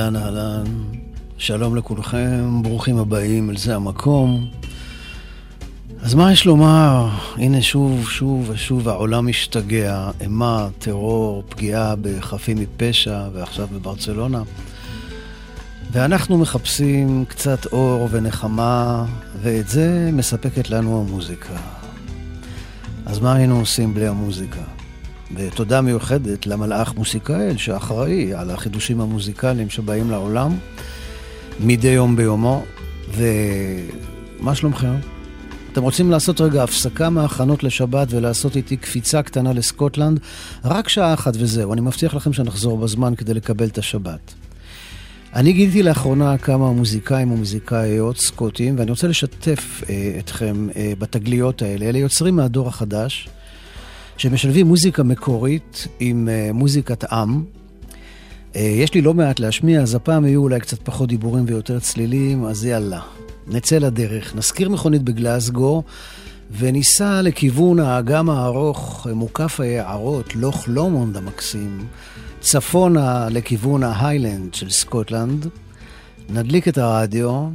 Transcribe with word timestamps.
אהלן, 0.00 0.16
אהלן. 0.16 0.64
שלום 1.38 1.76
לכולכם, 1.76 2.62
ברוכים 2.62 2.98
הבאים 2.98 3.50
אל 3.50 3.56
זה 3.56 3.76
המקום. 3.76 4.48
אז 6.02 6.14
מה 6.14 6.32
יש 6.32 6.46
לומר? 6.46 7.08
הנה 7.36 7.62
שוב, 7.62 8.08
שוב 8.08 8.50
ושוב 8.50 8.88
העולם 8.88 9.26
משתגע. 9.26 10.10
אימה, 10.20 10.68
טרור, 10.78 11.42
פגיעה 11.48 11.94
בחפים 12.02 12.58
מפשע, 12.58 13.28
ועכשיו 13.32 13.68
בברצלונה. 13.72 14.42
ואנחנו 15.92 16.38
מחפשים 16.38 17.24
קצת 17.28 17.66
אור 17.66 18.08
ונחמה, 18.10 19.04
ואת 19.42 19.68
זה 19.68 20.10
מספקת 20.12 20.70
לנו 20.70 21.00
המוזיקה. 21.00 21.56
אז 23.06 23.18
מה 23.18 23.34
היינו 23.34 23.58
עושים 23.58 23.94
בלי 23.94 24.06
המוזיקה? 24.06 24.79
ותודה 25.34 25.80
מיוחדת 25.80 26.46
למלאך 26.46 26.94
מוסיקאל 26.94 27.56
שאחראי 27.56 28.34
על 28.34 28.50
החידושים 28.50 29.00
המוזיקליים 29.00 29.70
שבאים 29.70 30.10
לעולם 30.10 30.56
מדי 31.60 31.88
יום 31.88 32.16
ביומו. 32.16 32.64
ומה 33.14 34.54
שלומכם? 34.54 34.94
אתם 35.72 35.82
רוצים 35.82 36.10
לעשות 36.10 36.40
רגע 36.40 36.62
הפסקה 36.62 37.10
מההכנות 37.10 37.64
לשבת 37.64 38.08
ולעשות 38.10 38.56
איתי 38.56 38.76
קפיצה 38.76 39.22
קטנה 39.22 39.52
לסקוטלנד? 39.52 40.20
רק 40.64 40.88
שעה 40.88 41.14
אחת 41.14 41.32
וזהו, 41.36 41.72
אני 41.72 41.80
מבטיח 41.80 42.14
לכם 42.14 42.32
שנחזור 42.32 42.78
בזמן 42.78 43.14
כדי 43.14 43.34
לקבל 43.34 43.66
את 43.66 43.78
השבת. 43.78 44.34
אני 45.34 45.52
גיליתי 45.52 45.82
לאחרונה 45.82 46.38
כמה 46.38 46.72
מוזיקאים 46.72 47.32
ומוזיקאיות 47.32 48.16
סקוטים, 48.16 48.78
ואני 48.78 48.90
רוצה 48.90 49.08
לשתף 49.08 49.82
אה, 49.88 50.16
אתכם 50.18 50.68
אה, 50.76 50.92
בתגליות 50.98 51.62
האלה. 51.62 51.88
אלה 51.88 51.98
יוצרים 51.98 52.36
מהדור 52.36 52.68
החדש, 52.68 53.28
שמשלבים 54.20 54.66
מוזיקה 54.66 55.02
מקורית 55.02 55.86
עם 56.00 56.28
אה, 56.28 56.50
מוזיקת 56.52 57.12
עם. 57.12 57.44
אה, 58.56 58.60
יש 58.60 58.94
לי 58.94 59.00
לא 59.00 59.14
מעט 59.14 59.40
להשמיע, 59.40 59.82
אז 59.82 59.94
הפעם 59.94 60.26
יהיו 60.26 60.42
אולי 60.42 60.60
קצת 60.60 60.78
פחות 60.82 61.08
דיבורים 61.08 61.44
ויותר 61.46 61.78
צלילים, 61.78 62.44
אז 62.44 62.64
יאללה, 62.64 63.00
נצא 63.46 63.78
לדרך. 63.78 64.36
נשכיר 64.36 64.68
מכונית 64.68 65.02
בגלסגו, 65.02 65.82
וניסע 66.50 67.22
לכיוון 67.22 67.80
האגם 67.80 68.30
הארוך, 68.30 69.06
מוקף 69.14 69.60
היערות, 69.60 70.36
לוך 70.36 70.68
לומונד 70.68 71.16
המקסים. 71.16 71.86
צפונה 72.40 73.28
לכיוון 73.30 73.82
ההיילנד 73.82 74.54
של 74.54 74.70
סקוטלנד, 74.70 75.46
נדליק 76.30 76.68
את 76.68 76.78
הרדיו, 76.78 77.48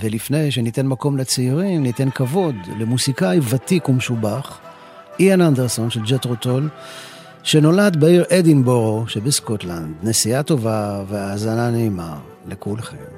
ולפני 0.00 0.50
שניתן 0.50 0.86
מקום 0.86 1.16
לצעירים, 1.16 1.82
ניתן 1.82 2.10
כבוד 2.10 2.54
למוסיקאי 2.78 3.40
ותיק 3.50 3.88
ומשובח, 3.88 4.60
איאן 5.20 5.40
אנדרסון 5.40 5.90
של 5.90 6.00
ג'טרוטול, 6.00 6.68
שנולד 7.42 8.00
בעיר 8.00 8.24
אדינבורו 8.30 9.04
שבסקוטלנד. 9.08 9.94
נסיעה 10.02 10.42
טובה 10.42 11.02
והאזנה 11.08 11.70
נעימה 11.70 12.18
לכולכם. 12.48 13.17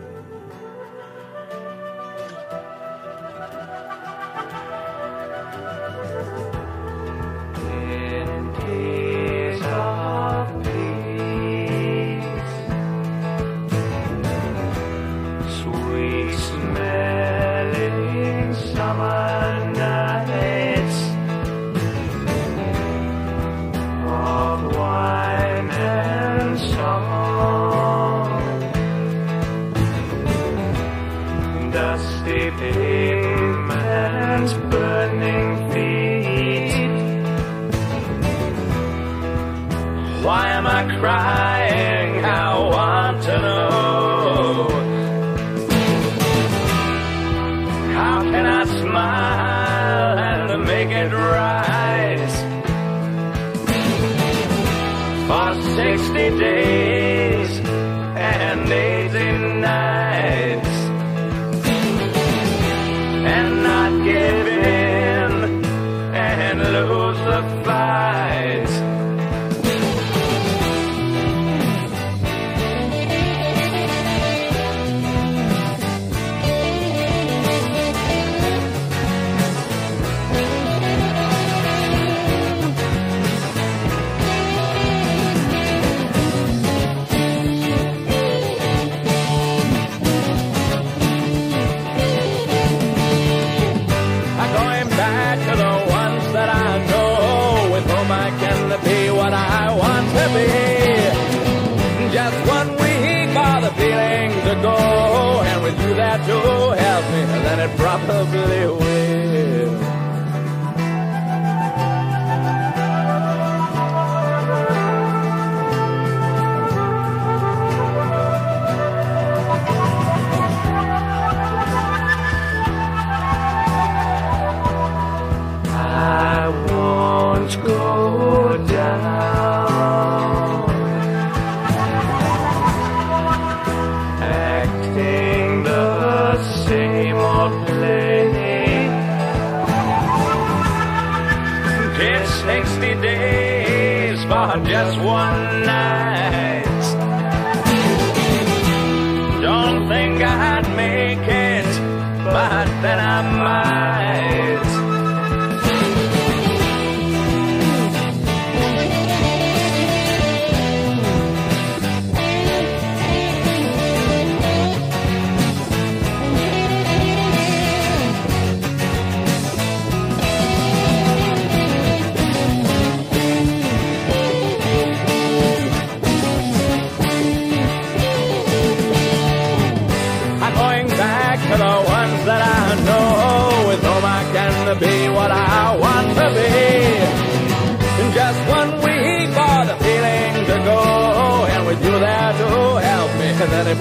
ugly 108.21 108.80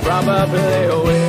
probably 0.01 0.87
will. 1.03 1.28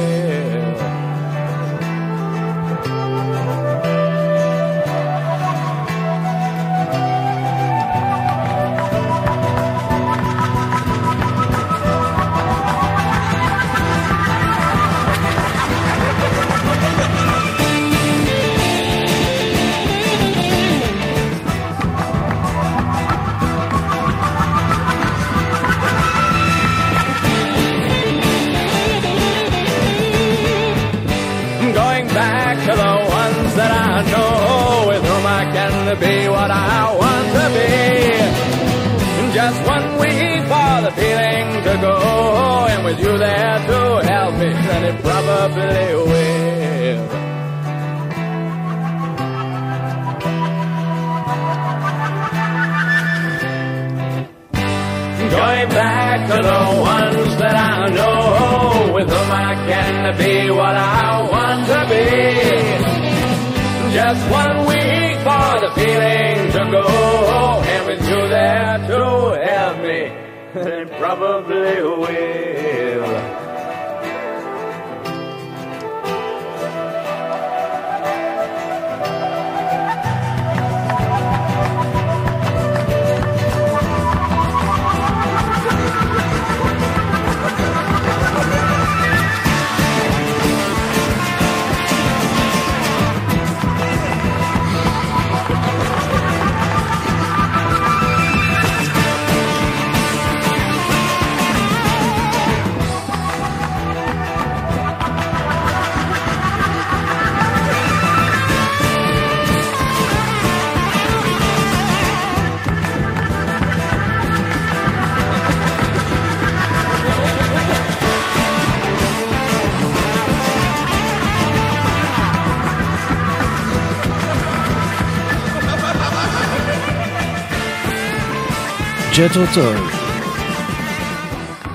ג'תרו 129.20 129.44
טול, 129.55 129.76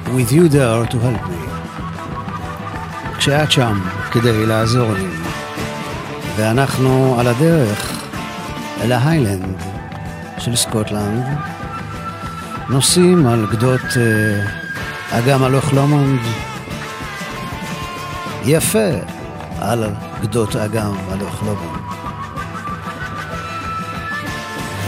With 0.05 0.31
you 0.31 0.49
there 0.49 0.91
to 0.91 0.95
help 0.95 1.27
me. 1.29 1.49
כשאת 3.17 3.51
שם 3.51 3.79
כדי 4.11 4.45
לעזור 4.45 4.93
לי, 4.93 5.07
ואנחנו 6.35 7.19
על 7.19 7.27
הדרך 7.27 8.03
אל 8.81 8.91
ההיילנד 8.91 9.55
של 10.37 10.55
סקוטלנד, 10.55 11.25
נוסעים 12.69 13.27
על 13.27 13.47
גדות 13.51 13.81
אה, 13.81 15.15
אגם 15.17 15.43
הלוך 15.43 15.73
לומונד, 15.73 16.19
יפה 18.45 18.89
על 19.61 19.89
גדות 20.21 20.55
אגם 20.55 20.93
הלוך 21.11 21.43
לומונד. 21.43 21.81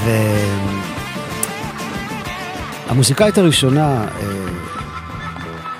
ו... 0.05 0.56
המוזיקאית 2.97 3.37
הראשונה 3.37 4.07
אה, 4.07 4.47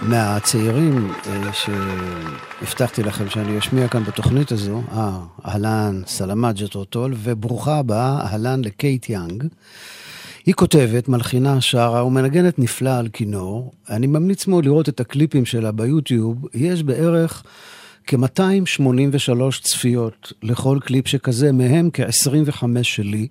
מהצעירים 0.01 1.11
אה, 1.27 1.49
שהבטחתי 1.53 3.03
לכם 3.03 3.29
שאני 3.29 3.59
אשמיע 3.59 3.87
כאן 3.87 4.03
בתוכנית 4.03 4.51
הזו, 4.51 4.81
אה, 4.91 5.19
אהלן, 5.45 6.01
סלאמאת 6.07 6.55
ג'תרו 6.55 6.88
טול, 6.88 7.13
וברוכה 7.17 7.77
הבאה, 7.77 8.21
אהלן 8.21 8.61
לקייט 8.63 9.09
יאנג. 9.09 9.43
היא 10.45 10.53
כותבת, 10.53 11.09
מלחינה, 11.09 11.61
שרה 11.61 12.05
ומנגנת 12.05 12.59
נפלא 12.59 12.97
על 12.97 13.07
כינור. 13.13 13.71
אני 13.89 14.07
ממליץ 14.07 14.47
מאוד 14.47 14.65
לראות 14.65 14.89
את 14.89 14.99
הקליפים 14.99 15.45
שלה 15.45 15.71
ביוטיוב. 15.71 16.47
יש 16.53 16.83
בערך 16.83 17.43
כ-283 18.07 19.61
צפיות 19.61 20.33
לכל 20.43 20.77
קליפ 20.81 21.07
שכזה, 21.07 21.51
מהם 21.51 21.89
כ-25 21.93 22.63
שלי. 22.83 23.27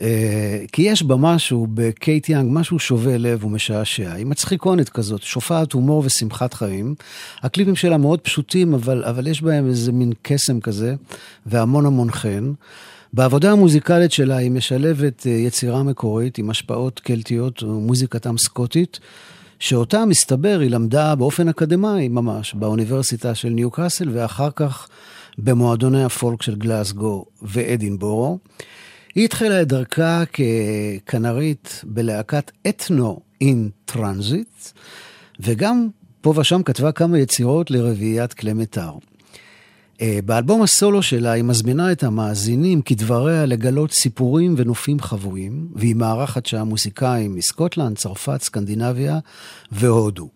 אה, 0.00 0.64
כי 0.72 0.82
יש 0.82 1.02
בה 1.02 1.16
משהו, 1.16 1.66
בקייט 1.74 2.28
יאנג, 2.28 2.48
משהו 2.52 2.78
שובה 2.78 3.16
לב 3.16 3.44
ומשעשע. 3.44 4.12
היא 4.12 4.26
מצחיקונת 4.26 4.88
כזאת, 4.88 5.22
שופעת 5.22 5.72
הומור 5.72 6.02
ושמחת 6.06 6.54
חיים. 6.54 6.94
הקליפים 7.42 7.76
שלה 7.76 7.96
מאוד 7.96 8.20
פשוטים, 8.20 8.74
אבל, 8.74 9.04
אבל 9.04 9.26
יש 9.26 9.42
בהם 9.42 9.68
איזה 9.68 9.92
מין 9.92 10.12
קסם 10.22 10.60
כזה, 10.60 10.94
והמון 11.46 11.86
המון 11.86 12.10
חן. 12.10 12.52
בעבודה 13.12 13.52
המוזיקלית 13.52 14.12
שלה 14.12 14.36
היא 14.36 14.50
משלבת 14.50 15.26
אה, 15.26 15.32
יצירה 15.32 15.82
מקורית 15.82 16.38
עם 16.38 16.50
השפעות 16.50 17.00
קלטיות 17.00 17.62
ומוזיקתם 17.62 18.38
סקוטית, 18.38 19.00
שאותה, 19.58 20.04
מסתבר, 20.04 20.58
היא 20.60 20.70
למדה 20.70 21.14
באופן 21.14 21.48
אקדמאי 21.48 22.08
ממש, 22.08 22.54
באוניברסיטה 22.54 23.34
של 23.34 23.48
ניו 23.48 23.70
קאסל, 23.70 24.08
ואחר 24.12 24.48
כך 24.56 24.88
במועדוני 25.38 26.04
הפולק 26.04 26.42
של 26.42 26.54
גלאסגו 26.54 27.24
ואדינבורו. 27.42 28.38
היא 29.14 29.24
התחילה 29.24 29.62
את 29.62 29.68
דרכה 29.68 30.22
ככנרית 31.06 31.80
בלהקת 31.84 32.50
Ethno 32.68 33.20
in 33.40 33.70
Transit, 33.84 34.68
וגם 35.40 35.88
פה 36.20 36.34
ושם 36.36 36.62
כתבה 36.62 36.92
כמה 36.92 37.18
יצירות 37.18 37.70
לרביעיית 37.70 38.34
כלי 38.34 38.52
מיתר. 38.52 38.92
אה, 40.00 40.18
באלבום 40.24 40.62
הסולו 40.62 41.02
שלה 41.02 41.32
היא 41.32 41.44
מזמינה 41.44 41.92
את 41.92 42.02
המאזינים 42.02 42.82
כדבריה 42.82 43.46
לגלות 43.46 43.92
סיפורים 43.92 44.54
ונופים 44.56 45.00
חבויים, 45.00 45.68
והיא 45.74 45.94
מארחת 45.94 46.46
שם 46.46 46.68
מוזיקאים 46.68 47.34
מסקוטלנד, 47.34 47.96
צרפת, 47.96 48.42
סקנדינביה 48.42 49.18
והודו. 49.72 50.28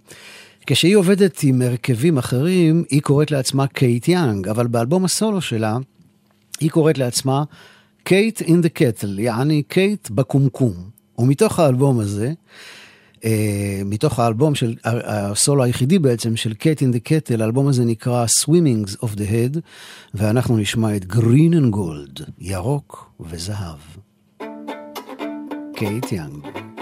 כשהיא 0.66 0.96
עובדת 0.96 1.42
עם 1.42 1.62
הרכבים 1.62 2.18
אחרים, 2.18 2.84
היא 2.90 3.02
קוראת 3.02 3.30
לעצמה 3.30 3.66
קייט 3.66 4.08
יאנג, 4.08 4.48
אבל 4.48 4.66
באלבום 4.66 5.04
הסולו 5.04 5.40
שלה, 5.40 5.76
היא 6.60 6.70
קוראת 6.70 6.98
לעצמה 6.98 7.44
Kate 8.08 8.42
in 8.42 8.60
the 8.60 8.68
Kettle, 8.68 9.18
יעני 9.18 9.62
קייט 9.62 10.10
בקומקום. 10.10 10.72
ומתוך 11.18 11.58
האלבום 11.58 12.00
הזה, 12.00 12.32
אה, 13.24 13.82
מתוך 13.84 14.18
האלבום 14.18 14.54
של, 14.54 14.74
הסולו 14.84 15.62
היחידי 15.62 15.98
בעצם 15.98 16.36
של 16.36 16.54
Kate 16.54 16.82
in 16.82 16.90
the 16.92 16.98
Kettle, 16.98 17.42
האלבום 17.42 17.68
הזה 17.68 17.84
נקרא 17.84 18.26
Swimmings 18.40 18.96
of 19.02 19.16
the 19.16 19.30
Head, 19.30 19.58
ואנחנו 20.14 20.56
נשמע 20.56 20.96
את 20.96 21.02
Green 21.02 21.52
and 21.52 21.74
Gold, 21.74 22.22
ירוק 22.38 23.10
וזהב. 23.20 23.78
קייט 25.74 26.12
יאנג. 26.12 26.75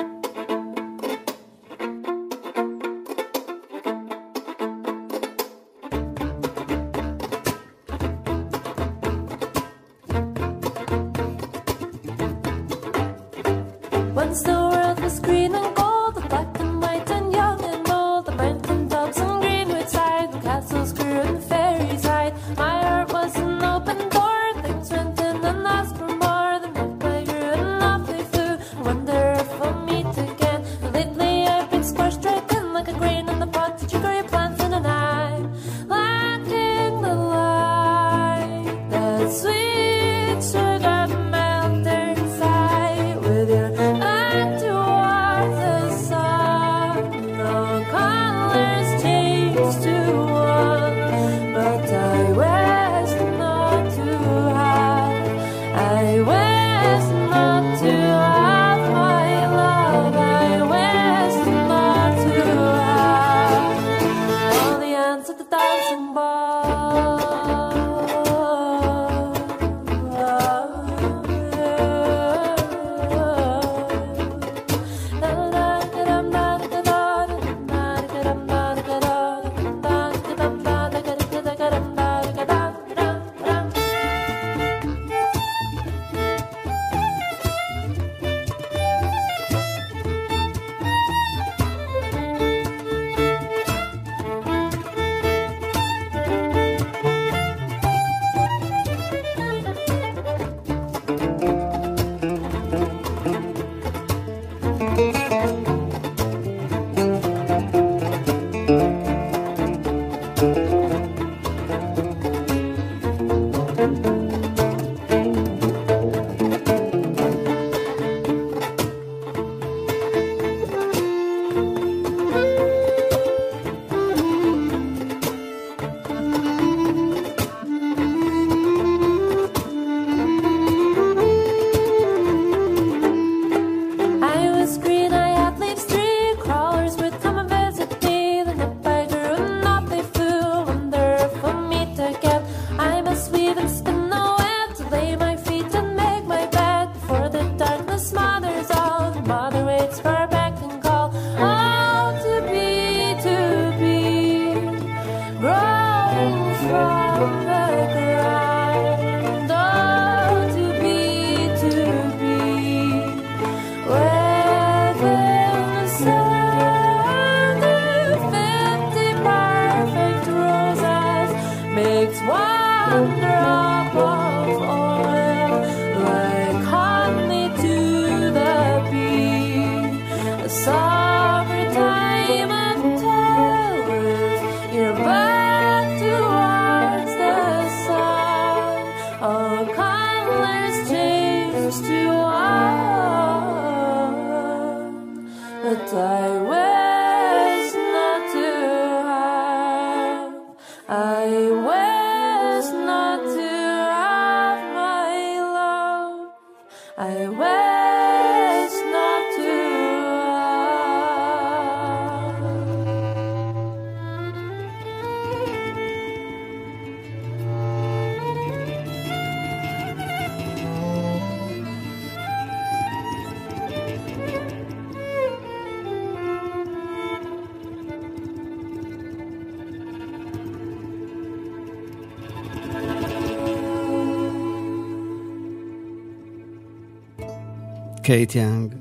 קייט 238.05 238.35
יאנג, 238.35 238.75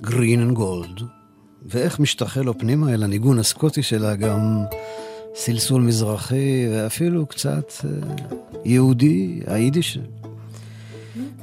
Green 0.00 0.40
and 0.40 0.52
Gold, 0.52 1.02
ואיך 1.66 2.00
משתחל 2.00 2.40
לו 2.40 2.58
פנימה 2.58 2.94
אל 2.94 3.02
הניגון 3.02 3.38
הסקוטי 3.38 3.82
שלה 3.82 4.16
גם 4.16 4.64
סלסול 5.34 5.82
מזרחי 5.82 6.66
ואפילו 6.70 7.26
קצת 7.26 7.72
אה, 7.84 7.90
יהודי, 8.64 9.40
היידיש. 9.46 9.98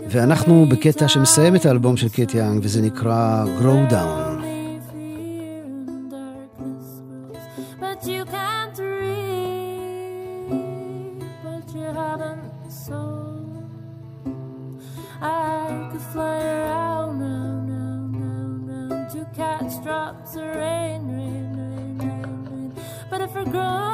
ואנחנו 0.10 0.65
בקטע 0.69 1.07
שמסיים 1.07 1.55
את 1.55 1.65
האלבום 1.65 1.98
של 1.98 2.10
קייט 2.10 2.33
יאנג 2.33 2.62
וזה 2.63 2.81
נקרא 2.81 3.45
Grow 3.60 3.91
Down. 3.91 4.23
could 15.93 16.01
fly 16.01 16.43
around, 16.43 17.19
round, 17.19 17.69
round, 17.69 18.67
round, 18.67 18.89
round 18.89 19.12
to 19.12 19.25
catch 19.35 19.83
drops 19.83 20.35
of 20.35 20.41
rain, 20.41 21.07
rain, 21.07 21.55
rain, 21.55 21.97
rain, 22.00 22.45
rain. 22.50 22.73
But 23.12 23.21
if 23.21 23.35
we're 23.35 23.45
growing 23.45 23.92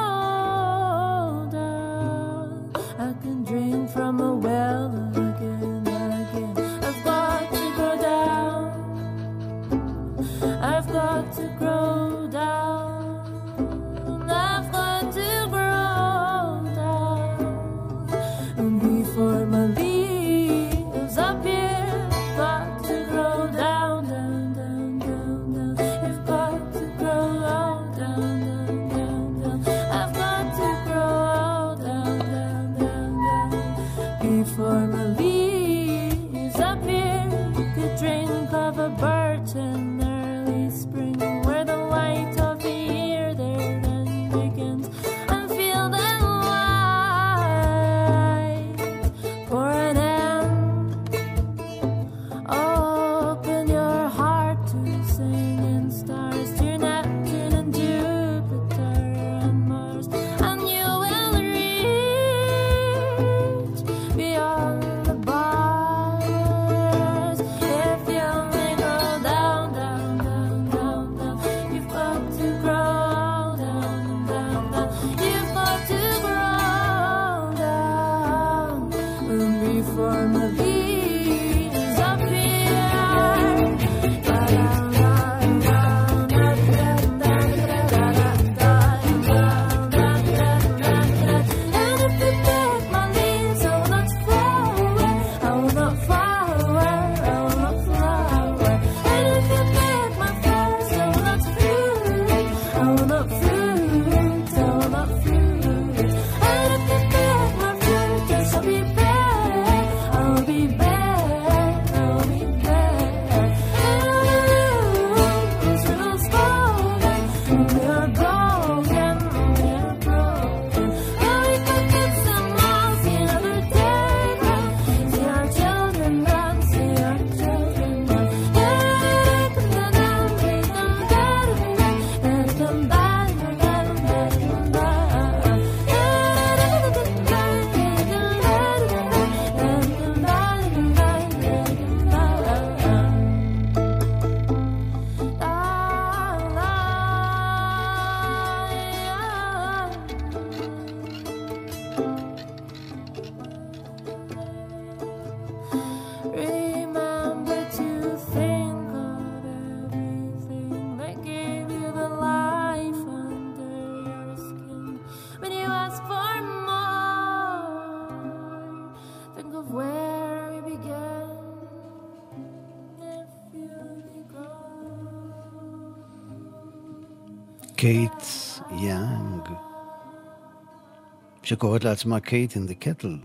שקוראת 181.59 181.83
לעצמה 181.83 182.19
Kate 182.19 182.55
in 182.55 182.65
the 182.65 182.73
Kettle. 182.73 183.17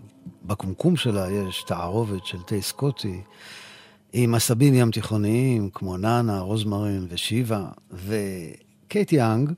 בקומקום 0.42 0.96
שלה 0.96 1.30
יש 1.30 1.64
תערובת 1.66 2.26
של 2.26 2.42
תה 2.42 2.60
סקוטי 2.60 3.20
עם 4.12 4.34
עשבים 4.34 4.74
ים 4.74 4.90
תיכוניים 4.90 5.70
כמו 5.70 5.96
נענע, 5.96 6.40
רוזמרין 6.40 7.06
ושיבה, 7.08 7.66
וקייט 7.92 9.12
יאנג 9.12 9.52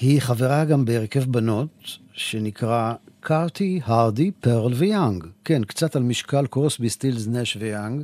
היא 0.00 0.20
חברה 0.20 0.64
גם 0.64 0.84
בהרכב 0.84 1.24
בנות 1.24 1.68
שנקרא 2.12 2.92
קארתי, 3.20 3.80
הרדי, 3.84 4.30
פרל 4.30 4.72
ויאנג. 4.74 5.26
כן, 5.44 5.64
קצת 5.64 5.96
על 5.96 6.02
משקל 6.02 6.46
קרוסבי, 6.46 6.90
סטילס, 6.90 7.26
נש 7.26 7.56
ויאנג. 7.60 8.02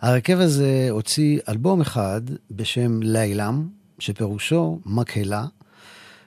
ההרכב 0.00 0.40
הזה 0.40 0.88
הוציא 0.90 1.40
אלבום 1.48 1.80
אחד 1.80 2.22
בשם 2.50 3.02
Laylam, 3.02 3.68
שפירושו 3.98 4.80
מקהלה, 4.86 5.46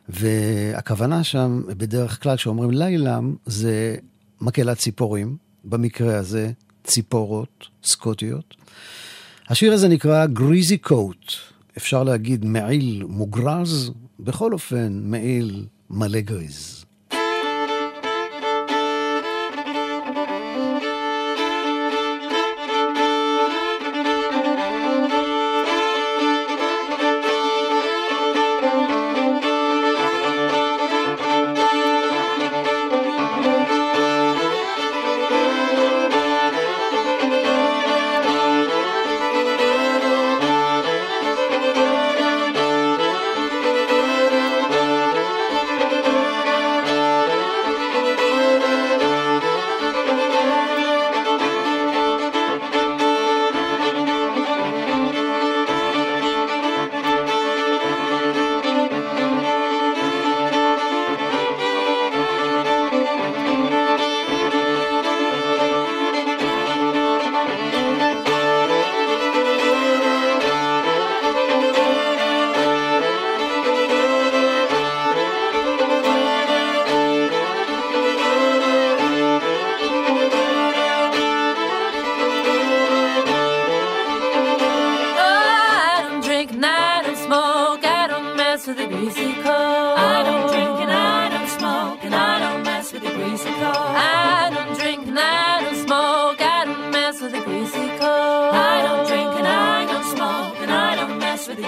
והכוונה 0.09 1.23
שם, 1.23 1.61
בדרך 1.67 2.23
כלל 2.23 2.35
כשאומרים 2.35 2.71
לילם, 2.71 3.35
זה 3.45 3.95
מקהלת 4.41 4.77
ציפורים, 4.77 5.37
במקרה 5.63 6.17
הזה 6.17 6.51
ציפורות 6.83 7.67
סקוטיות. 7.83 8.55
השיר 9.49 9.73
הזה 9.73 9.87
נקרא 9.87 10.25
גריזי 10.25 10.77
קוט, 10.77 11.31
אפשר 11.77 12.03
להגיד 12.03 12.45
מעיל 12.45 13.03
מוגרז, 13.07 13.91
בכל 14.19 14.53
אופן 14.53 14.99
מעיל 15.03 15.65
מלא 15.89 16.19
גריז. 16.19 16.84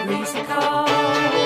Mexico. 0.08 1.37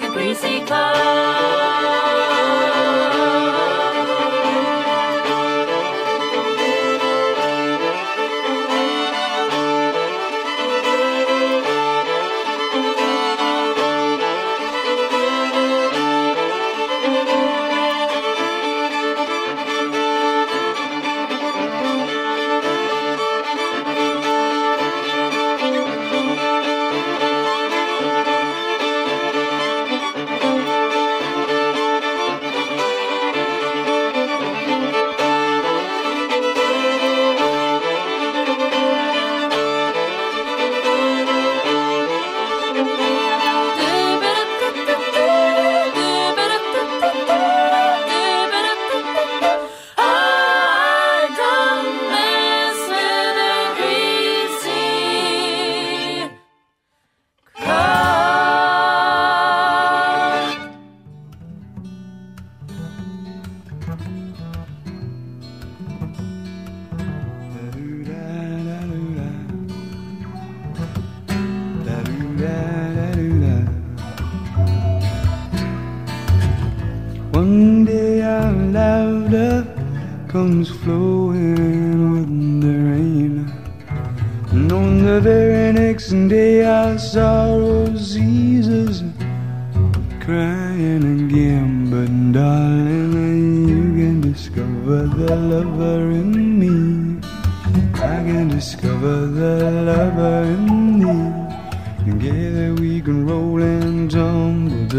the 0.00 0.08
greasy 0.08 0.60
cars. 0.66 2.27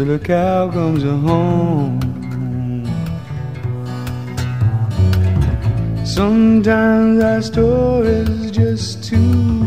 Till 0.00 0.18
the 0.18 0.18
cow 0.18 0.70
comes 0.70 1.02
home. 1.02 2.00
Sometimes 6.06 7.22
our 7.22 7.42
story's 7.42 8.50
just 8.50 9.04
too 9.04 9.64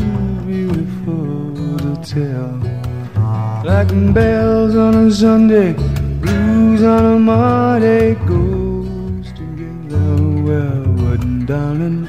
beautiful 0.48 1.54
to 1.84 1.94
tell. 2.16 2.54
Like 3.64 3.90
bells 4.14 4.76
on 4.76 4.94
a 5.08 5.12
Sunday, 5.12 5.74
blues 6.24 6.82
on 6.82 7.06
a 7.16 7.20
Monday 7.20 8.16
goes 8.26 9.28
together 9.34 10.10
well. 10.48 10.84
But 11.04 11.22
darling, 11.46 12.08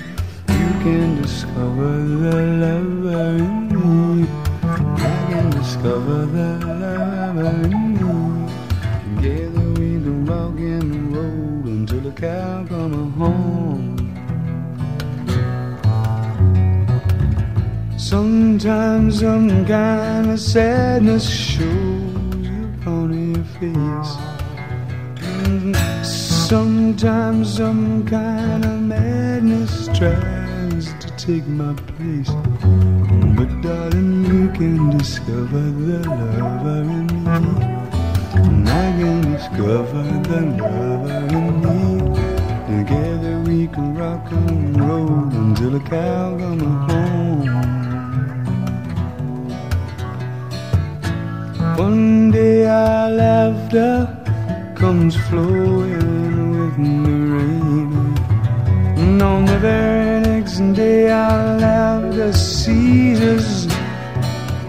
you 0.49 0.71
can 0.85 1.21
discover 1.21 1.93
the 2.23 2.37
lover 2.63 3.27
in 3.45 3.69
me. 3.75 4.29
I 4.63 5.15
can 5.29 5.51
discover 5.51 6.25
the 6.37 6.49
lover 6.83 7.51
in 7.65 7.71
me. 7.71 7.84
Come 12.25 13.13
home. 13.13 13.97
Sometimes 17.99 19.21
some 19.21 19.67
kind 19.67 20.31
of 20.31 20.41
sadness 20.41 21.29
shows 21.29 22.49
upon 22.81 23.35
your 23.35 23.45
face. 23.59 24.13
Sometimes 26.49 27.57
some 27.57 28.07
kind 28.07 28.65
of 28.65 28.81
madness 28.81 29.87
tries 29.99 30.95
to 31.03 31.09
take 31.17 31.47
my 31.47 31.75
place. 31.75 32.31
But 33.37 33.51
darling, 33.63 34.25
you 34.33 34.49
can 34.53 34.97
discover 34.97 35.65
the 35.87 35.99
lover 36.09 36.83
in 36.99 37.07
me. 37.25 37.65
And 38.35 38.69
I 38.69 38.93
can 38.99 39.33
discover 39.33 40.03
the 40.29 40.41
lover 40.63 41.27
in 41.37 41.61
me. 41.63 41.94
We 43.75 43.83
can 43.83 43.95
rock 43.97 44.31
and 44.31 44.81
roll 44.81 45.09
until 45.35 45.71
the 45.71 45.81
cow 45.81 46.39
comes 46.39 46.63
home. 46.63 47.47
One 51.77 52.31
day 52.31 52.67
our 52.69 53.11
laughter 53.11 53.97
comes 54.77 55.17
flowing 55.27 56.51
with 56.57 56.77
the 57.07 57.19
rain. 57.35 58.17
And 58.97 59.21
on 59.21 59.45
the 59.45 59.59
very 59.59 60.21
next 60.21 60.61
day 60.75 61.11
our 61.11 61.59
laughter 61.59 62.33
ceases 62.33 63.67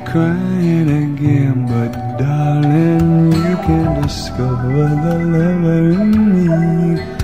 crying 0.09 0.89
again. 1.05 1.67
But 1.67 2.17
darling, 2.17 3.33
you 3.33 3.55
can 3.67 4.01
discover 4.01 4.89
the 5.05 5.15
lover 5.35 5.91
in 5.91 6.09
me. 6.33 7.14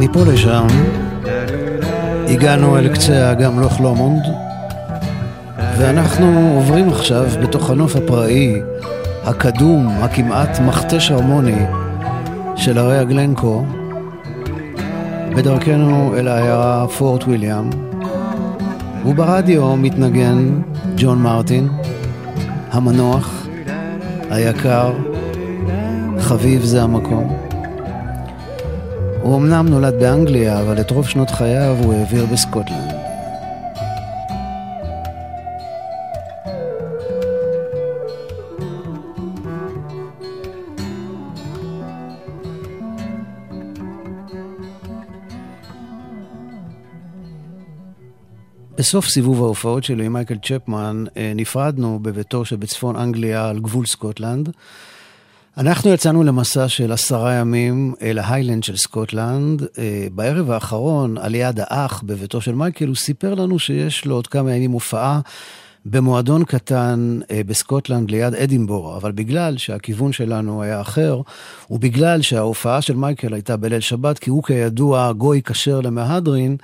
מפה 0.00 0.24
לשם 0.24 0.66
הגענו 2.28 2.78
אל 2.78 2.94
קצה 2.94 3.28
האגם 3.28 3.60
לוך 3.60 3.80
לומונד, 3.80 4.45
ואנחנו 5.78 6.54
עוברים 6.56 6.88
עכשיו 6.88 7.26
בתוך 7.42 7.70
הנוף 7.70 7.96
הפראי, 7.96 8.60
הקדום, 9.24 9.88
הכמעט 9.88 10.58
מכתש 10.58 11.10
הרמוני 11.10 11.66
של 12.56 12.78
הרי 12.78 12.98
הגלנקו, 12.98 13.64
בדרכנו 15.36 16.14
אל 16.16 16.28
העיירה 16.28 16.88
פורט 16.88 17.24
וויליאם, 17.24 17.70
וברדיו 19.06 19.76
מתנגן 19.76 20.60
ג'ון 20.96 21.18
מרטין, 21.18 21.68
המנוח, 22.70 23.46
היקר, 24.30 24.92
חביב 26.18 26.62
זה 26.62 26.82
המקום. 26.82 27.36
הוא 29.22 29.36
אמנם 29.36 29.68
נולד 29.68 29.94
באנגליה, 30.00 30.60
אבל 30.60 30.80
את 30.80 30.90
רוב 30.90 31.08
שנות 31.08 31.30
חייו 31.30 31.76
הוא 31.82 31.94
העביר 31.94 32.26
בסקוטלנד. 32.32 32.95
בסוף 48.86 49.08
סיבוב 49.08 49.42
ההופעות 49.42 49.84
שלי 49.84 50.06
עם 50.06 50.12
מייקל 50.12 50.34
צ'פמן 50.42 51.04
אה, 51.16 51.32
נפרדנו 51.34 51.98
בביתו 52.02 52.44
שבצפון 52.44 52.96
אנגליה 52.96 53.48
על 53.48 53.58
גבול 53.58 53.86
סקוטלנד. 53.86 54.50
אנחנו 55.58 55.90
יצאנו 55.90 56.22
למסע 56.22 56.68
של 56.68 56.92
עשרה 56.92 57.34
ימים 57.34 57.94
אל 58.02 58.18
ההיילנד 58.18 58.64
של 58.64 58.76
סקוטלנד. 58.76 59.62
אה, 59.78 60.06
בערב 60.14 60.50
האחרון, 60.50 61.18
על 61.18 61.34
יד 61.34 61.60
האח 61.60 62.02
בביתו 62.06 62.40
של 62.40 62.54
מייקל, 62.54 62.86
הוא 62.86 62.96
סיפר 62.96 63.34
לנו 63.34 63.58
שיש 63.58 64.04
לו 64.04 64.14
עוד 64.14 64.26
כמה 64.26 64.54
ימים 64.54 64.70
הופעה 64.70 65.20
במועדון 65.86 66.44
קטן 66.44 67.18
אה, 67.30 67.40
בסקוטלנד 67.46 68.10
ליד 68.10 68.34
אדינבורו, 68.34 68.96
אבל 68.96 69.12
בגלל 69.12 69.56
שהכיוון 69.56 70.12
שלנו 70.12 70.62
היה 70.62 70.80
אחר, 70.80 71.20
ובגלל 71.70 72.22
שההופעה 72.22 72.82
של 72.82 72.96
מייקל 72.96 73.34
הייתה 73.34 73.56
בליל 73.56 73.80
שבת, 73.80 74.18
כי 74.18 74.30
הוא 74.30 74.42
כידוע 74.42 75.12
גוי 75.12 75.42
כשר 75.44 75.80
למהדרין, 75.80 76.56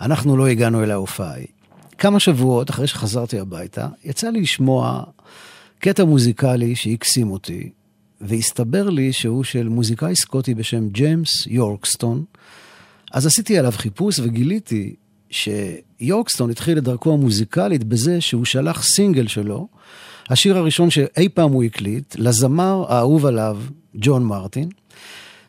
אנחנו 0.00 0.36
לא 0.36 0.46
הגענו 0.46 0.82
אל 0.82 0.90
ההופעה 0.90 1.30
ההיא. 1.30 1.53
כמה 1.98 2.20
שבועות 2.20 2.70
אחרי 2.70 2.86
שחזרתי 2.86 3.38
הביתה, 3.38 3.88
יצא 4.04 4.30
לי 4.30 4.40
לשמוע 4.40 5.04
קטע 5.78 6.04
מוזיקלי 6.04 6.76
שהקסים 6.76 7.30
אותי, 7.30 7.70
והסתבר 8.20 8.90
לי 8.90 9.12
שהוא 9.12 9.44
של 9.44 9.68
מוזיקאי 9.68 10.16
סקוטי 10.16 10.54
בשם 10.54 10.88
ג'יימס 10.88 11.46
יורקסטון. 11.46 12.24
אז 13.12 13.26
עשיתי 13.26 13.58
עליו 13.58 13.72
חיפוש 13.72 14.18
וגיליתי 14.18 14.94
שיורקסטון 15.30 16.50
התחיל 16.50 16.78
את 16.78 16.84
דרכו 16.84 17.12
המוזיקלית 17.12 17.84
בזה 17.84 18.20
שהוא 18.20 18.44
שלח 18.44 18.82
סינגל 18.82 19.26
שלו, 19.26 19.68
השיר 20.30 20.58
הראשון 20.58 20.90
שאי 20.90 21.28
פעם 21.28 21.52
הוא 21.52 21.64
הקליט, 21.64 22.16
לזמר 22.18 22.84
האהוב 22.88 23.26
עליו, 23.26 23.58
ג'ון 23.94 24.24
מרטין, 24.24 24.68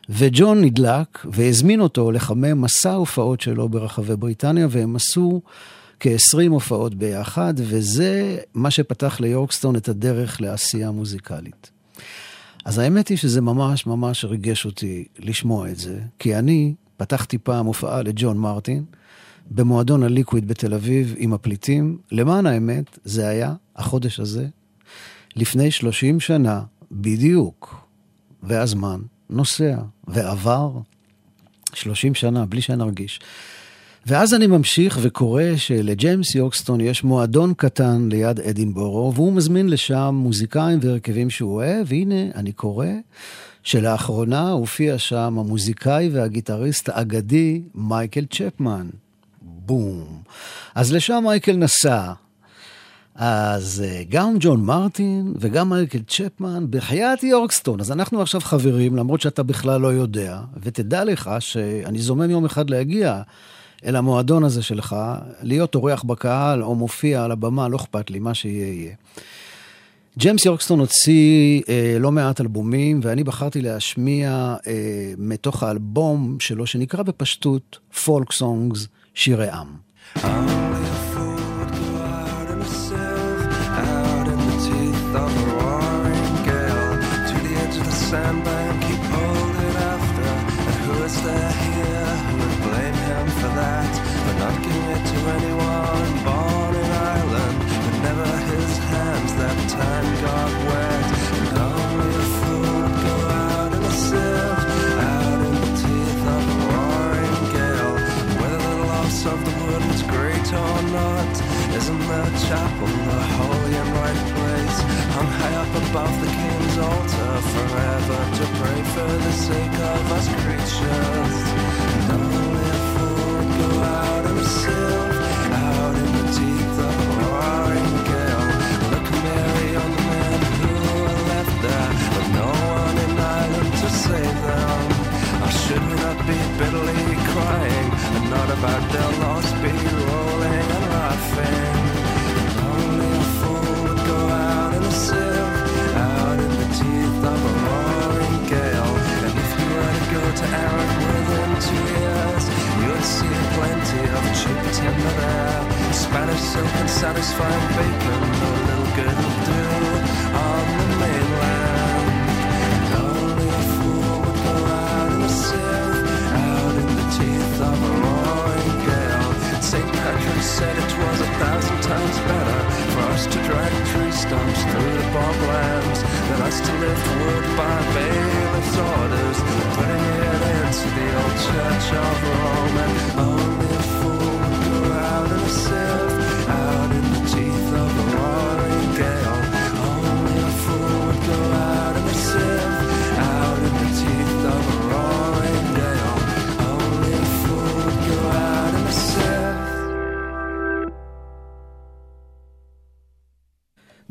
וג'ון 0.08 0.60
נדלק 0.60 1.18
והזמין 1.24 1.80
אותו 1.80 2.12
לחמם 2.12 2.62
מסע 2.62 2.92
הופעות 2.92 3.40
שלו 3.40 3.68
ברחבי 3.68 4.16
בריטניה, 4.16 4.66
והם 4.70 4.96
עשו 4.96 5.40
כ-20 6.00 6.50
הופעות 6.50 6.94
ביחד, 6.94 7.54
וזה 7.56 8.38
מה 8.54 8.70
שפתח 8.70 9.20
ליורקסטון 9.20 9.76
את 9.76 9.88
הדרך 9.88 10.40
לעשייה 10.40 10.90
מוזיקלית. 10.90 11.70
אז 12.64 12.78
האמת 12.78 13.08
היא 13.08 13.18
שזה 13.18 13.40
ממש 13.40 13.86
ממש 13.86 14.24
ריגש 14.24 14.64
אותי 14.64 15.04
לשמוע 15.18 15.70
את 15.70 15.76
זה, 15.76 16.00
כי 16.18 16.36
אני 16.36 16.74
פתחתי 16.96 17.38
פעם 17.38 17.66
הופעה 17.66 18.02
לג'ון 18.02 18.38
מרטין 18.38 18.84
במועדון 19.50 20.02
הליקוויד 20.02 20.48
בתל 20.48 20.74
אביב 20.74 21.14
עם 21.18 21.32
הפליטים. 21.32 21.98
למען 22.12 22.46
האמת, 22.46 22.98
זה 23.04 23.28
היה 23.28 23.54
החודש 23.76 24.20
הזה, 24.20 24.46
לפני 25.36 25.70
30 25.70 26.20
שנה 26.20 26.62
בדיוק, 26.92 27.86
והזמן 28.42 29.00
נוסע 29.30 29.76
ועבר 30.08 30.70
30 31.74 32.14
שנה 32.14 32.46
בלי 32.46 32.60
שנרגיש. 32.60 33.20
ואז 34.06 34.34
אני 34.34 34.46
ממשיך 34.46 34.98
וקורא 35.02 35.42
שלג'יימס 35.56 36.34
יוקסטון 36.34 36.80
יש 36.80 37.04
מועדון 37.04 37.54
קטן 37.54 38.08
ליד 38.10 38.40
אדינבורו, 38.40 39.14
והוא 39.14 39.32
מזמין 39.32 39.68
לשם 39.68 40.14
מוזיקאים 40.18 40.78
והרכבים 40.82 41.30
שהוא 41.30 41.54
אוהב, 41.54 41.86
והנה 41.86 42.30
אני 42.34 42.52
קורא 42.52 42.86
שלאחרונה 43.62 44.50
הופיע 44.50 44.98
שם 44.98 45.38
המוזיקאי 45.38 46.08
והגיטריסט 46.12 46.88
האגדי 46.88 47.62
מייקל 47.74 48.24
צ'פמן. 48.30 48.86
בום. 49.42 50.22
אז 50.74 50.92
לשם 50.92 51.22
מייקל 51.26 51.56
נסע. 51.56 52.12
אז 53.14 53.84
אה, 53.86 54.02
גם 54.08 54.36
ג'ון 54.40 54.64
מרטין 54.64 55.34
וגם 55.40 55.68
מייקל 55.68 56.02
צ'פמן 56.08 56.66
בחייאת 56.70 57.22
יורקסטון. 57.22 57.80
אז 57.80 57.92
אנחנו 57.92 58.22
עכשיו 58.22 58.40
חברים, 58.40 58.96
למרות 58.96 59.20
שאתה 59.20 59.42
בכלל 59.42 59.80
לא 59.80 59.92
יודע, 59.92 60.40
ותדע 60.62 61.04
לך 61.04 61.30
שאני 61.38 61.98
זומם 61.98 62.30
יום 62.30 62.44
אחד 62.44 62.70
להגיע 62.70 63.22
אל 63.84 63.96
המועדון 63.96 64.44
הזה 64.44 64.62
שלך, 64.62 64.96
להיות 65.42 65.74
אורח 65.74 66.02
בקהל 66.02 66.62
או 66.62 66.74
מופיע 66.74 67.24
על 67.24 67.32
הבמה, 67.32 67.68
לא 67.68 67.76
אכפת 67.76 68.10
לי, 68.10 68.18
מה 68.18 68.34
שיהיה 68.34 68.66
יהיה. 68.66 68.94
ג'יימס 70.18 70.44
יורקסטון 70.44 70.80
הוציא 70.80 71.62
אה, 71.68 71.96
לא 72.00 72.12
מעט 72.12 72.40
אלבומים, 72.40 73.00
ואני 73.02 73.24
בחרתי 73.24 73.62
להשמיע 73.62 74.56
אה, 74.66 75.12
מתוך 75.18 75.62
האלבום 75.62 76.36
שלו, 76.40 76.66
שנקרא 76.66 77.02
בפשטות 77.02 77.78
פולק 78.04 78.32
סונגס, 78.32 78.88
שירי 79.14 79.48
עם. 79.50 80.65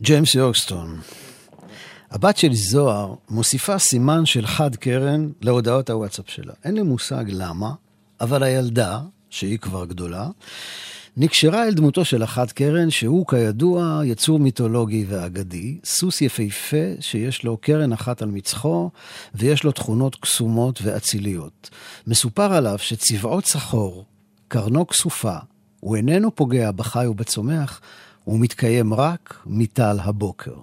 ג'יימס 0.05 0.35
יורקסטון. 0.35 0.99
הבת 2.11 2.37
שלי 2.37 2.55
זוהר 2.55 3.13
מוסיפה 3.29 3.79
סימן 3.79 4.25
של 4.25 4.47
חד 4.47 4.75
קרן 4.75 5.29
להודעות 5.41 5.89
הוואטסאפ 5.89 6.29
שלה. 6.29 6.53
אין 6.63 6.75
לי 6.75 6.81
מושג 6.81 7.25
למה, 7.27 7.71
אבל 8.21 8.43
הילדה, 8.43 8.99
שהיא 9.29 9.59
כבר 9.59 9.85
גדולה, 9.85 10.27
נקשרה 11.17 11.63
אל 11.63 11.73
דמותו 11.73 12.05
של 12.05 12.23
החד 12.23 12.51
קרן, 12.51 12.89
שהוא 12.89 13.27
כידוע 13.27 14.01
יצור 14.05 14.39
מיתולוגי 14.39 15.05
ואגדי, 15.07 15.77
סוס 15.85 16.21
יפהפה 16.21 16.85
שיש 16.99 17.43
לו 17.43 17.57
קרן 17.57 17.93
אחת 17.93 18.21
על 18.21 18.29
מצחו, 18.29 18.89
ויש 19.35 19.63
לו 19.63 19.71
תכונות 19.71 20.15
קסומות 20.15 20.79
ואציליות. 20.83 21.69
מסופר 22.07 22.53
עליו 22.53 22.77
שצבעו 22.77 23.41
צחור, 23.41 24.05
קרנו 24.47 24.87
כסופה, 24.87 25.37
הוא 25.79 25.95
איננו 25.95 26.35
פוגע 26.35 26.71
בחי 26.71 27.07
ובצומח, 27.07 27.81
הוא 28.25 28.39
מתקיים 28.39 28.93
רק 28.93 29.41
מטל 29.45 29.97
הבוקר. 30.01 30.55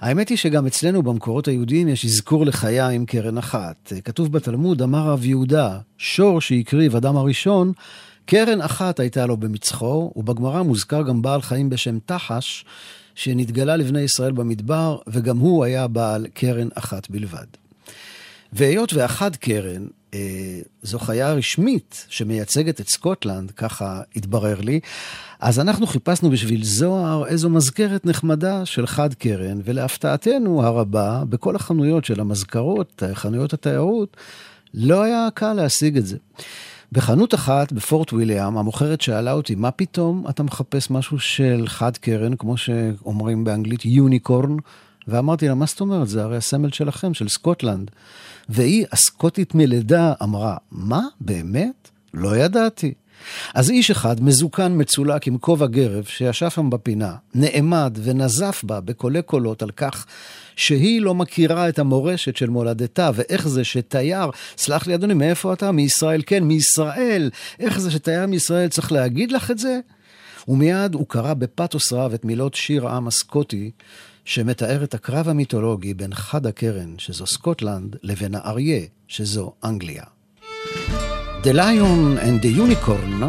האמת 0.00 0.28
היא 0.28 0.38
שגם 0.38 0.66
אצלנו 0.66 1.02
במקורות 1.02 1.48
היהודיים 1.48 1.88
יש 1.88 2.04
אזכור 2.04 2.46
לחיה 2.46 2.88
עם 2.88 3.06
קרן 3.06 3.38
אחת. 3.38 3.92
כתוב 4.04 4.32
בתלמוד, 4.32 4.82
אמר 4.82 5.08
רב 5.08 5.24
יהודה, 5.24 5.78
שור 5.98 6.40
שהקריב 6.40 6.96
אדם 6.96 7.16
הראשון, 7.16 7.72
קרן 8.26 8.60
אחת 8.60 9.00
הייתה 9.00 9.26
לו 9.26 9.36
במצחו, 9.36 10.12
ובגמרא 10.16 10.62
מוזכר 10.62 11.02
גם 11.02 11.22
בעל 11.22 11.42
חיים 11.42 11.70
בשם 11.70 11.98
תחש, 12.06 12.64
שנתגלה 13.14 13.76
לבני 13.76 14.00
ישראל 14.00 14.32
במדבר, 14.32 14.98
וגם 15.06 15.38
הוא 15.38 15.64
היה 15.64 15.86
בעל 15.88 16.26
קרן 16.34 16.68
אחת 16.74 17.10
בלבד. 17.10 17.46
והיות 18.52 18.92
ואחד 18.92 19.36
קרן, 19.36 19.86
אה, 20.14 20.60
זו 20.82 20.98
חיה 20.98 21.32
רשמית 21.32 22.06
שמייצגת 22.08 22.80
את 22.80 22.88
סקוטלנד, 22.88 23.50
ככה 23.50 24.02
התברר 24.16 24.60
לי, 24.60 24.80
אז 25.40 25.60
אנחנו 25.60 25.86
חיפשנו 25.86 26.30
בשביל 26.30 26.64
זוהר 26.64 27.26
איזו 27.26 27.50
מזכרת 27.50 28.06
נחמדה 28.06 28.64
של 28.64 28.86
חד 28.86 29.14
קרן, 29.14 29.60
ולהפתעתנו 29.64 30.62
הרבה, 30.62 31.22
בכל 31.28 31.56
החנויות 31.56 32.04
של 32.04 32.20
המזכרות, 32.20 33.02
חנויות 33.12 33.52
התיירות, 33.52 34.16
לא 34.74 35.02
היה 35.02 35.28
קל 35.34 35.52
להשיג 35.52 35.96
את 35.96 36.06
זה. 36.06 36.16
בחנות 36.92 37.34
אחת 37.34 37.72
בפורט 37.72 38.12
וויליאם, 38.12 38.58
המוכרת 38.58 39.00
שאלה 39.00 39.32
אותי, 39.32 39.54
מה 39.54 39.70
פתאום 39.70 40.24
אתה 40.30 40.42
מחפש 40.42 40.90
משהו 40.90 41.18
של 41.18 41.64
חד 41.66 41.96
קרן, 41.96 42.36
כמו 42.36 42.56
שאומרים 42.56 43.44
באנגלית 43.44 43.84
unicorn? 43.84 44.56
ואמרתי 45.08 45.48
לה, 45.48 45.54
מה 45.54 45.66
זאת 45.66 45.80
אומרת? 45.80 46.08
זה 46.08 46.22
הרי 46.22 46.36
הסמל 46.36 46.72
שלכם, 46.72 47.14
של 47.14 47.28
סקוטלנד. 47.28 47.90
והיא, 48.48 48.86
הסקוטית 48.92 49.54
מלידה, 49.54 50.12
אמרה, 50.22 50.56
מה? 50.72 51.02
באמת? 51.20 51.90
לא 52.14 52.36
ידעתי. 52.36 52.94
אז 53.54 53.70
איש 53.70 53.90
אחד, 53.90 54.22
מזוקן 54.22 54.72
מצולק 54.76 55.26
עם 55.26 55.38
כובע 55.38 55.66
גרב, 55.66 56.04
שישב 56.04 56.50
שם 56.50 56.70
בפינה, 56.70 57.14
נעמד 57.34 57.98
ונזף 58.02 58.62
בה 58.64 58.80
בקולי 58.80 59.22
קולות 59.22 59.62
על 59.62 59.70
כך 59.70 60.06
שהיא 60.56 61.00
לא 61.00 61.14
מכירה 61.14 61.68
את 61.68 61.78
המורשת 61.78 62.36
של 62.36 62.50
מולדתה, 62.50 63.10
ואיך 63.14 63.48
זה 63.48 63.64
שתייר, 63.64 64.30
סלח 64.56 64.86
לי 64.86 64.94
אדוני, 64.94 65.14
מאיפה 65.14 65.52
אתה? 65.52 65.72
מישראל, 65.72 66.22
כן, 66.26 66.44
מישראל. 66.44 67.30
איך 67.60 67.78
זה 67.78 67.90
שתייר 67.90 68.26
מישראל 68.26 68.68
צריך 68.68 68.92
להגיד 68.92 69.32
לך 69.32 69.50
את 69.50 69.58
זה? 69.58 69.80
ומיד 70.48 70.94
הוא 70.94 71.06
קרא 71.08 71.34
בפתוס 71.34 71.92
רב 71.92 72.12
את 72.12 72.24
מילות 72.24 72.54
שיר 72.54 72.88
העם 72.88 73.08
הסקוטי, 73.08 73.70
שמתאר 74.24 74.84
את 74.84 74.94
הקרב 74.94 75.28
המיתולוגי 75.28 75.94
בין 75.94 76.14
חד 76.14 76.46
הקרן, 76.46 76.94
שזו 76.98 77.26
סקוטלנד, 77.26 77.96
לבין 78.02 78.34
האריה, 78.34 78.80
שזו 79.08 79.52
אנגליה. 79.64 80.13
the 81.44 81.52
lion 81.52 82.16
and 82.20 82.40
the 82.40 82.48
unicorn 82.48 83.20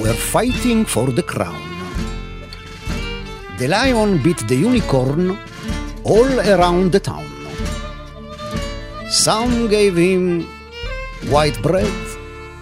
were 0.00 0.12
fighting 0.12 0.84
for 0.84 1.06
the 1.12 1.22
crown. 1.22 1.62
The 3.58 3.68
lion 3.68 4.20
beat 4.24 4.38
the 4.48 4.56
unicorn 4.56 5.38
all 6.02 6.40
around 6.40 6.90
the 6.90 6.98
town. 6.98 7.30
Some 9.08 9.68
gave 9.68 9.94
him 9.96 10.48
white 11.30 11.62
bread, 11.62 11.94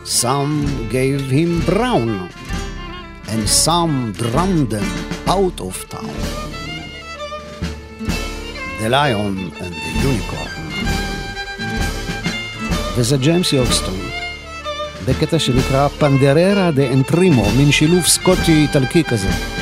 some 0.04 0.88
gave 0.90 1.22
him 1.30 1.60
brown, 1.64 2.28
and 3.28 3.48
some 3.48 4.12
drummed 4.12 4.68
them 4.68 4.90
out 5.26 5.58
of 5.58 5.88
town. 5.88 6.14
The 8.82 8.90
lion 8.90 9.52
and 9.62 9.72
the 9.72 9.92
unicorn. 10.04 10.64
There's 12.94 13.12
a 13.12 13.18
James 13.18 13.50
בקטע 15.08 15.38
שנקרא 15.38 15.88
פנדררה 15.88 16.70
דה 16.70 16.92
אנטרימו, 16.92 17.44
מין 17.56 17.72
שילוב 17.72 18.06
סקוטי-איטלקי 18.06 19.04
כזה. 19.04 19.53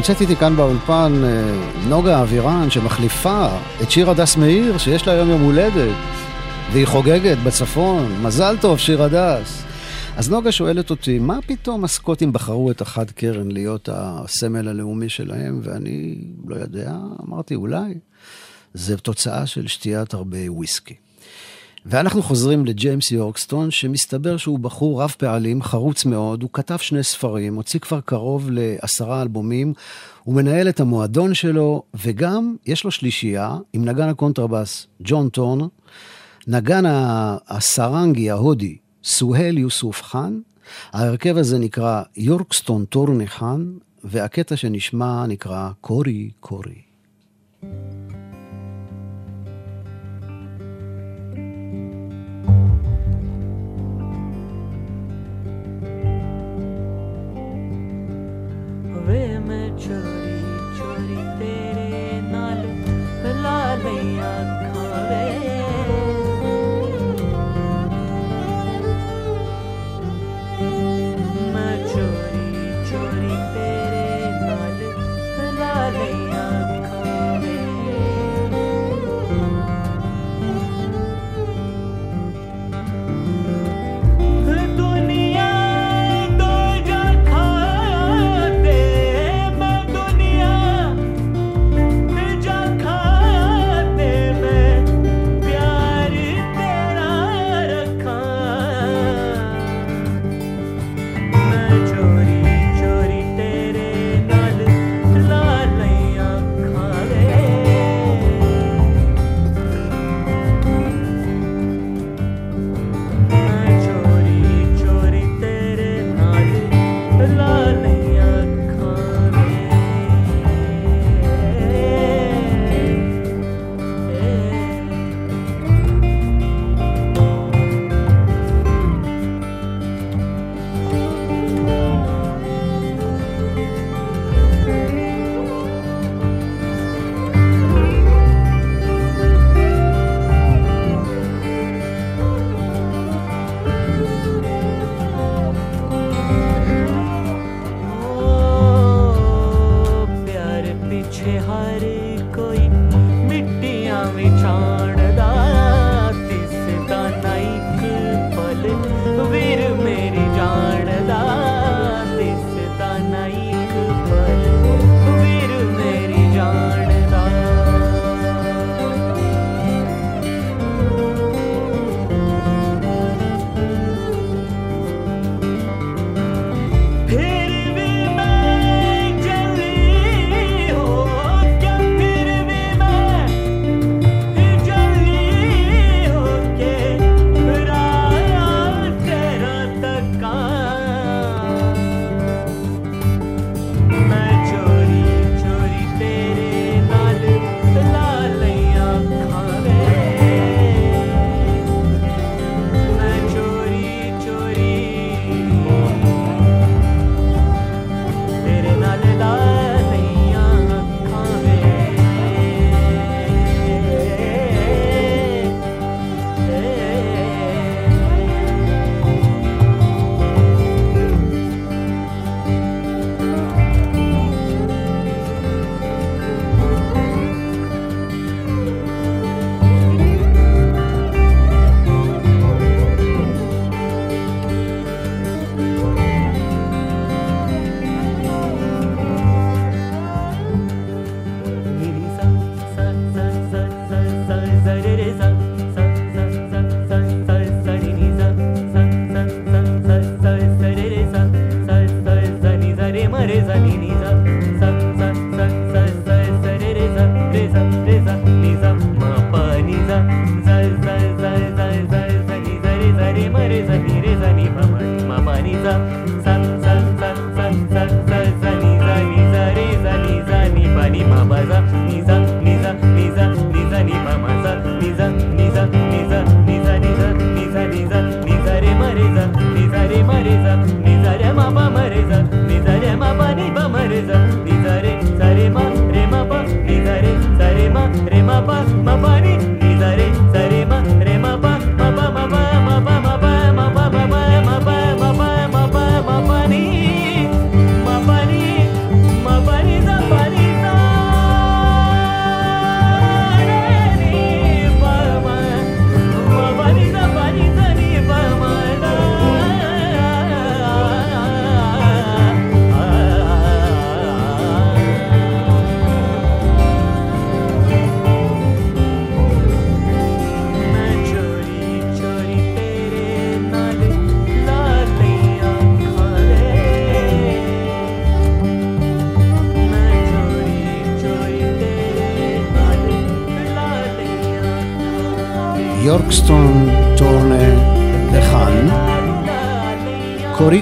נמצאת 0.00 0.20
איתי 0.20 0.36
כאן 0.36 0.56
באולפן 0.56 1.12
אה, 1.24 1.88
נוגה 1.88 2.22
אבירן 2.22 2.70
שמחליפה 2.70 3.48
את 3.82 3.90
שיר 3.90 4.10
הדס 4.10 4.36
מאיר 4.36 4.78
שיש 4.78 5.06
לה 5.06 5.12
היום 5.12 5.28
יום 5.30 5.40
הולדת 5.40 5.96
והיא 6.72 6.86
חוגגת 6.86 7.38
בצפון, 7.38 8.22
מזל 8.22 8.56
טוב 8.60 8.78
שיר 8.78 9.02
הדס. 9.02 9.62
אז 10.16 10.30
נוגה 10.30 10.52
שואלת 10.52 10.90
אותי, 10.90 11.18
מה 11.18 11.38
פתאום 11.46 11.84
הסקוטים 11.84 12.32
בחרו 12.32 12.70
את 12.70 12.80
החד 12.80 13.10
קרן 13.10 13.50
להיות 13.50 13.88
הסמל 13.92 14.68
הלאומי 14.68 15.08
שלהם 15.08 15.60
ואני 15.62 16.24
לא 16.46 16.56
יודע, 16.56 16.92
אמרתי 17.28 17.54
אולי 17.54 17.94
זה 18.74 18.96
תוצאה 18.96 19.46
של 19.46 19.66
שתיית 19.66 20.14
הרבה 20.14 20.38
וויסקי. 20.48 20.94
ואנחנו 21.86 22.22
חוזרים 22.22 22.66
לג'יימס 22.66 23.10
יורקסטון, 23.10 23.70
שמסתבר 23.70 24.36
שהוא 24.36 24.58
בחור 24.58 25.02
רב 25.02 25.14
פעלים, 25.18 25.62
חרוץ 25.62 26.04
מאוד, 26.04 26.42
הוא 26.42 26.50
כתב 26.52 26.76
שני 26.76 27.02
ספרים, 27.02 27.54
הוציא 27.54 27.80
כבר 27.80 28.00
קרוב 28.00 28.50
לעשרה 28.50 29.22
אלבומים, 29.22 29.72
הוא 30.24 30.34
מנהל 30.34 30.68
את 30.68 30.80
המועדון 30.80 31.34
שלו, 31.34 31.82
וגם 32.04 32.56
יש 32.66 32.84
לו 32.84 32.90
שלישייה 32.90 33.56
עם 33.72 33.84
נגן 33.84 34.08
הקונטרבאס 34.08 34.86
ג'ון 35.02 35.28
טורן, 35.28 35.66
נגן 36.46 36.84
הסרנגי 37.48 38.30
ההודי 38.30 38.76
סוהל 39.04 39.58
יוסוף 39.58 40.02
חאן, 40.02 40.40
ההרכב 40.92 41.36
הזה 41.36 41.58
נקרא 41.58 42.02
יורקסטון 42.16 42.84
טורן 42.84 43.26
חאן, 43.26 43.72
והקטע 44.04 44.56
שנשמע 44.56 45.26
נקרא 45.26 45.70
קורי 45.80 46.30
קורי. 46.40 46.82
יורקסטון 47.62 47.99
future. 59.80 60.09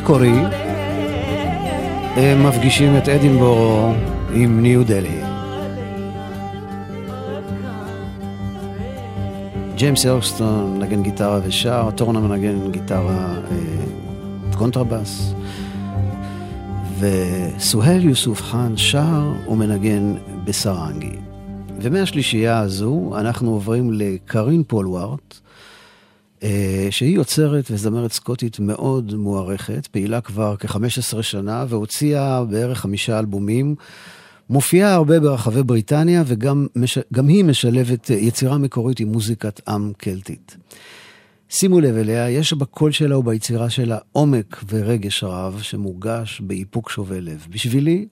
קורי 0.08 0.28
קורי, 0.28 0.44
הם 2.16 2.46
מפגישים 2.46 2.96
את 2.96 3.08
אדינבורו 3.08 3.92
עם 4.34 4.62
ניו 4.62 4.84
דלהי. 4.86 5.20
ג'יימס 9.74 10.04
יורקסטון 10.04 10.78
נגן 10.82 11.02
גיטרה 11.02 11.40
ושר, 11.44 11.90
טורן 11.96 12.20
מנגן 12.20 12.70
גיטרה 12.70 13.34
אה, 13.50 14.56
קונטרבאס, 14.58 15.34
וסוהל 16.98 18.04
יוסוף 18.04 18.42
חאן 18.42 18.76
שר 18.76 19.32
ומנגן 19.48 20.14
בסרנגי. 20.44 21.16
ומהשלישייה 21.80 22.58
הזו 22.58 23.12
אנחנו 23.18 23.50
עוברים 23.50 23.92
לקרין 23.92 24.62
פולווארט, 24.66 25.34
אה, 25.34 25.47
שהיא 26.90 27.14
יוצרת 27.14 27.64
וזמרת 27.70 28.12
סקוטית 28.12 28.60
מאוד 28.60 29.14
מוערכת, 29.14 29.86
פעילה 29.86 30.20
כבר 30.20 30.56
כ-15 30.58 31.22
שנה 31.22 31.64
והוציאה 31.68 32.44
בערך 32.44 32.78
חמישה 32.78 33.18
אלבומים. 33.18 33.74
מופיעה 34.50 34.94
הרבה 34.94 35.20
ברחבי 35.20 35.62
בריטניה 35.62 36.22
וגם 36.26 36.66
מש... 36.76 36.98
היא 37.28 37.44
משלבת 37.44 38.10
יצירה 38.10 38.58
מקורית 38.58 39.00
עם 39.00 39.08
מוזיקת 39.08 39.68
עם 39.68 39.92
קלטית. 39.96 40.56
שימו 41.48 41.80
לב 41.80 41.96
אליה, 41.96 42.30
יש 42.30 42.52
בקול 42.52 42.92
שלה 42.92 43.18
וביצירה 43.18 43.70
שלה 43.70 43.98
עומק 44.12 44.64
ורגש 44.68 45.24
רב 45.24 45.60
שמורגש 45.62 46.40
באיפוק 46.40 46.90
שובה 46.90 47.20
לב. 47.20 47.46
בשבילי, 47.50 48.06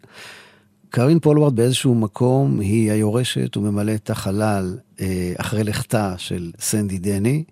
קארין 0.90 1.18
פולווארט 1.18 1.56
באיזשהו 1.56 1.94
מקום 1.94 2.60
היא 2.60 2.92
היורשת 2.92 3.56
וממלאת 3.56 4.02
את 4.02 4.10
החלל 4.10 4.78
אה, 5.00 5.32
אחרי 5.36 5.64
לכתה 5.64 6.14
של 6.18 6.50
סנדי 6.60 6.98
דני. 6.98 7.44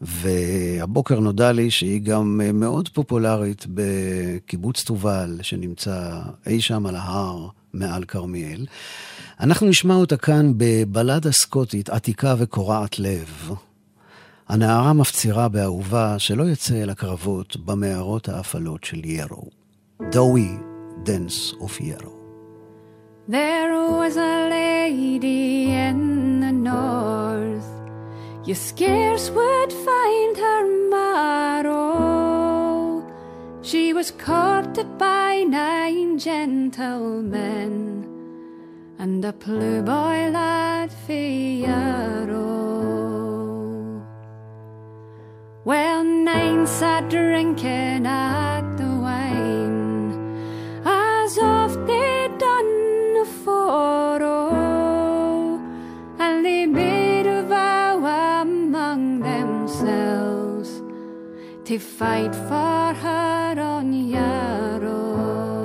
והבוקר 0.00 1.20
נודע 1.20 1.52
לי 1.52 1.70
שהיא 1.70 2.00
גם 2.00 2.40
אה, 2.44 2.52
מאוד 2.52 2.88
פופולרית 2.88 3.66
בקיבוץ 3.74 4.84
תובל, 4.84 5.38
שנמצא 5.42 6.20
אי 6.46 6.60
שם 6.60 6.86
על 6.86 6.96
ההר 6.96 7.48
מעל 7.72 8.04
כרמיאל. 8.04 8.66
אנחנו 9.40 9.68
נשמע 9.68 9.94
אותה 9.94 10.16
כאן 10.16 10.52
בבלדה 10.56 11.32
סקוטית 11.32 11.90
עתיקה 11.90 12.34
וקורעת 12.38 12.98
לב. 12.98 13.50
הנערה 14.48 14.92
מפצירה 14.92 15.48
באהובה 15.48 16.18
שלא 16.18 16.44
יצא 16.44 16.82
אל 16.82 16.90
הקרבות 16.90 17.56
במערות 17.56 18.28
האפלות 18.28 18.84
של 18.84 19.04
ירו. 19.04 19.50
Dowie 20.10 20.48
Dens 21.04 21.52
of 21.60 21.80
Yarrow. 21.80 22.16
There 23.28 23.72
was 24.00 24.16
a 24.16 24.48
lady 24.48 25.72
in 25.88 26.38
the 26.44 26.52
north, 26.52 27.55
you 28.46 28.54
scarce 28.54 29.28
would 29.30 29.72
find 29.72 30.36
her 30.36 30.88
marrow. 30.88 31.76
She 33.62 33.92
was 33.92 34.12
courted 34.12 34.96
by 34.96 35.42
nine 35.42 36.16
gentlemen 36.18 38.04
and 38.98 39.24
a 39.24 39.32
blue 39.32 39.82
boy 39.82 40.30
lad 40.30 40.90
Fiaro. 41.06 42.46
Well, 45.64 46.04
nine 46.04 46.66
sat 46.68 47.08
drinking 47.10 48.06
at 48.06 48.76
the 48.76 48.86
wine 49.06 50.12
as 50.84 51.36
oft 51.38 51.84
they'd 51.88 52.38
done 52.38 53.26
Foro, 53.44 54.65
to 61.66 61.78
fight 61.80 62.32
for 62.32 62.94
her 63.02 63.56
on 63.58 63.92
Yarrow. 63.92 65.64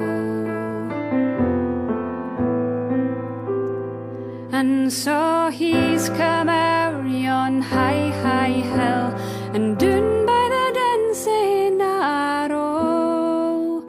And 4.51 4.91
so 4.91 5.51
he's 5.53 6.09
come 6.09 6.49
out 6.49 7.05
on 7.05 7.61
high, 7.61 8.09
high 8.23 8.61
hill 8.73 9.13
and 9.53 9.77
down 9.77 10.25
by 10.25 10.43
the 10.55 10.67
dancing 10.81 11.79
arrow. 11.79 13.83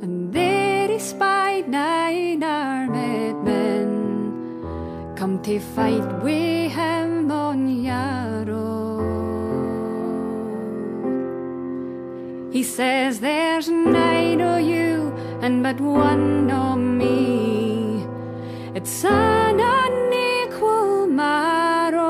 And 0.00 0.32
there 0.32 0.88
he 0.88 0.98
spied 0.98 1.68
nine 1.68 2.42
armed 2.42 3.44
men 3.44 5.12
come 5.14 5.42
to 5.42 5.60
fight 5.60 6.22
with 6.22 6.72
him 6.72 7.30
on 7.30 7.68
Yarrow. 7.68 8.07
Says 12.78 13.18
there's 13.18 13.68
nine 13.68 14.40
o' 14.40 14.56
you 14.56 15.12
and 15.42 15.64
but 15.64 15.80
one 15.80 16.48
o' 16.48 16.76
me. 16.76 18.06
It's 18.72 19.04
an 19.04 19.58
unequal 19.58 21.08
marrow, 21.08 22.04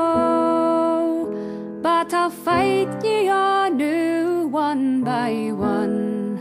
but 1.81 2.13
I'll 2.13 2.29
fight 2.29 3.03
ye 3.03 3.29
on 3.29 3.79
one 4.51 5.03
by 5.03 5.31
one 5.53 6.37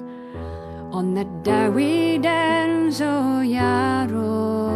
on 0.92 1.14
the 1.14 1.24
Dowie 1.42 2.18
Downs 2.18 3.00
o' 3.00 3.40
Yarrow. 3.40 4.68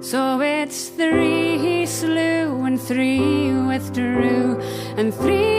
So 0.00 0.40
it's 0.40 0.88
three 0.88 1.58
he 1.58 1.84
slew 1.84 2.64
and 2.64 2.80
three 2.80 3.52
withdrew 3.52 4.58
and 4.96 5.12
three 5.12 5.55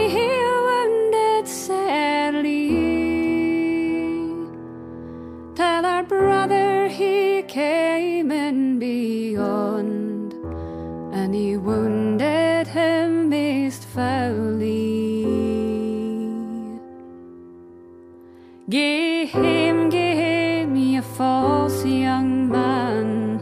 Give 18.70 19.30
him, 19.30 19.90
give 19.90 20.18
him, 20.18 20.76
you 20.76 21.02
false 21.02 21.86
young 21.86 22.50
man, 22.50 23.40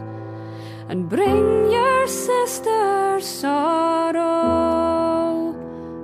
and 0.88 1.08
bring 1.08 1.68
your 1.68 2.06
sister 2.06 3.18
sorrow. 3.20 4.22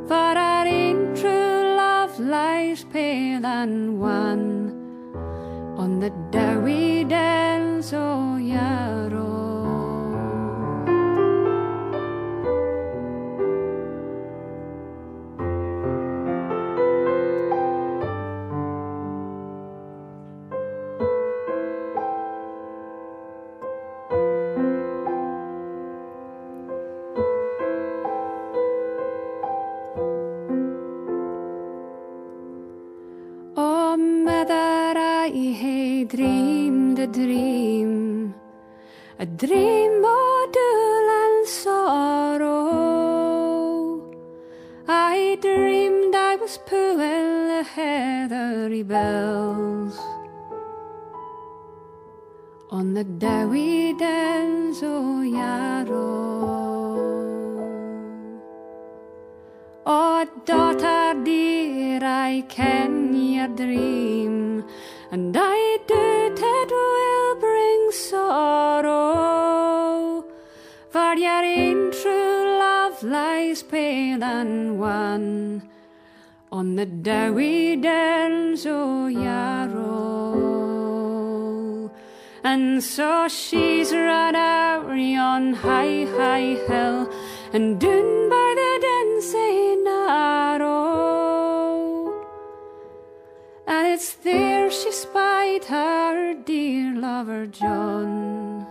For 0.09 0.15
our 0.15 0.67
in 0.67 1.15
true 1.15 1.77
love 1.77 2.19
lies 2.19 2.83
pale 2.83 3.47
and 3.47 4.01
wan 4.01 4.75
on 5.79 6.01
the 6.01 6.11
dowie 6.33 6.52
dream 39.47 40.05
of 40.05 40.53
dull 40.55 41.09
and 41.21 41.47
sorrow. 41.49 42.63
I 44.87 45.37
dreamed 45.41 46.15
I 46.15 46.37
was 46.37 46.59
pulling 46.65 47.49
the 47.51 47.65
had 47.65 48.31
bells. 48.87 49.99
On 52.71 52.95
the 52.95 53.03
day 53.03 53.45
we 53.45 53.95
dance, 53.99 54.81
oh 54.85 55.23
yarrow 55.23 56.63
Oh 59.85 60.25
daughter 60.45 61.21
dear, 61.25 61.99
I 62.05 62.45
can 62.49 63.13
your 63.13 63.49
dream. 63.49 64.65
And 65.11 65.37
I 65.37 65.72
and 74.21 74.79
wan 74.81 75.63
on 76.51 76.77
the 76.77 76.85
downs 76.85 78.67
o 78.67 79.07
Yarrow. 79.07 80.33
And 82.45 82.83
so 82.83 83.29
she's 83.29 83.93
run 83.93 84.35
out 84.35 84.91
yon 84.91 85.55
high, 85.55 86.05
high 86.17 86.57
hill, 86.67 87.09
and 87.53 87.79
down 87.81 88.29
by 88.29 88.55
the 88.61 88.79
dancing 88.83 89.85
narrow. 89.85 90.83
And 93.67 93.87
it's 93.87 94.13
there 94.15 94.71
she 94.71 94.91
spied 94.91 95.65
her 95.67 96.35
dear 96.35 96.95
lover 96.97 97.47
John, 97.47 98.67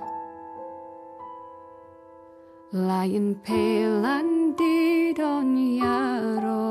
lying 2.72 3.36
pale 3.36 4.06
and 4.06 4.58
dead 4.58 5.20
on 5.20 5.58
Yarrow. 5.78 6.62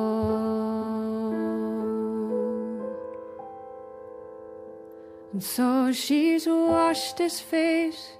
And 5.32 5.42
so 5.42 5.92
she's 5.92 6.46
washed 6.46 7.18
his 7.18 7.40
face 7.40 8.12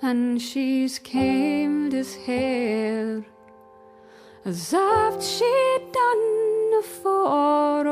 and 0.00 0.40
she's 0.40 0.98
combed 0.98 1.92
his 1.92 2.16
hair 2.16 3.24
as 4.44 4.74
oft 4.74 5.22
she'd 5.22 5.92
done 5.92 6.72
afore. 6.80 7.86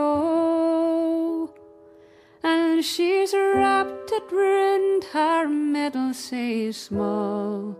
And 2.42 2.84
she's 2.84 3.32
wrapped 3.34 4.10
it 4.12 4.32
round 4.32 5.04
her 5.12 5.48
middle 5.48 6.12
say 6.14 6.72
small, 6.72 7.76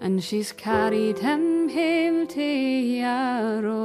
and 0.00 0.22
she's 0.22 0.52
carried 0.52 1.18
him 1.18 1.68
home 1.68 2.26
to 2.28 2.42
Yarrow. 2.42 3.78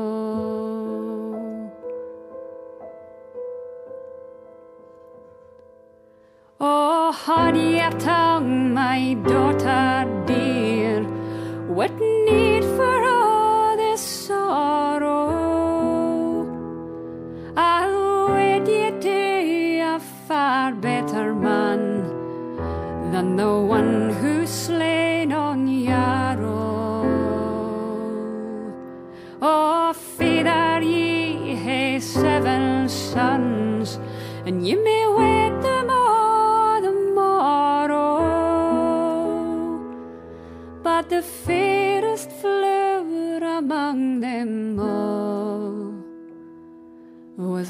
Oh, 6.59 7.11
had 7.11 7.57
your 7.57 7.91
tongue, 7.99 8.73
my 8.73 9.15
daughter 9.15 10.23
dear, 10.25 11.03
what 11.67 11.91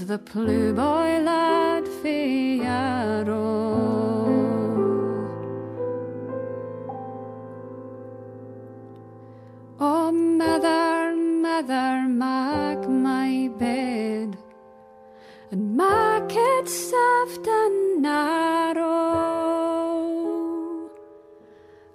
was 0.04 0.10
the 0.10 0.18
blue 0.18 0.74
boy 0.74 1.22
lad 1.22 1.88
Yarrow. 2.04 3.38
Oh, 9.80 10.12
mother, 10.12 11.16
mother, 11.16 12.08
mark 12.08 12.90
my 12.90 13.50
bed 13.58 14.38
and 15.52 15.78
mark 15.78 16.32
it 16.34 16.68
soft 16.68 17.48
and 17.48 18.02
narrow. 18.02 18.90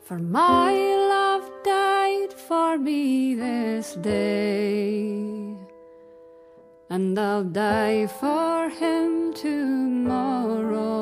For 0.03 0.19
my 0.19 0.73
love 1.13 1.51
died 1.63 2.33
for 2.33 2.79
me 2.79 3.35
this 3.35 3.95
day, 3.97 5.48
and 6.90 7.18
I'll 7.18 7.44
die 7.44 8.08
for 8.20 8.70
him 8.80 9.34
tomorrow. 9.44 10.94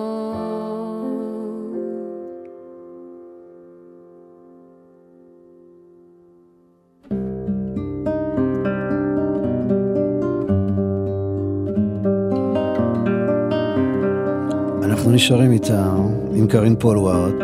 אנחנו 14.84 15.12
נשארים 15.12 15.52
איתה, 15.52 15.94
עם 16.34 16.48
קרין 16.48 16.76
פולווארט. 16.80 17.44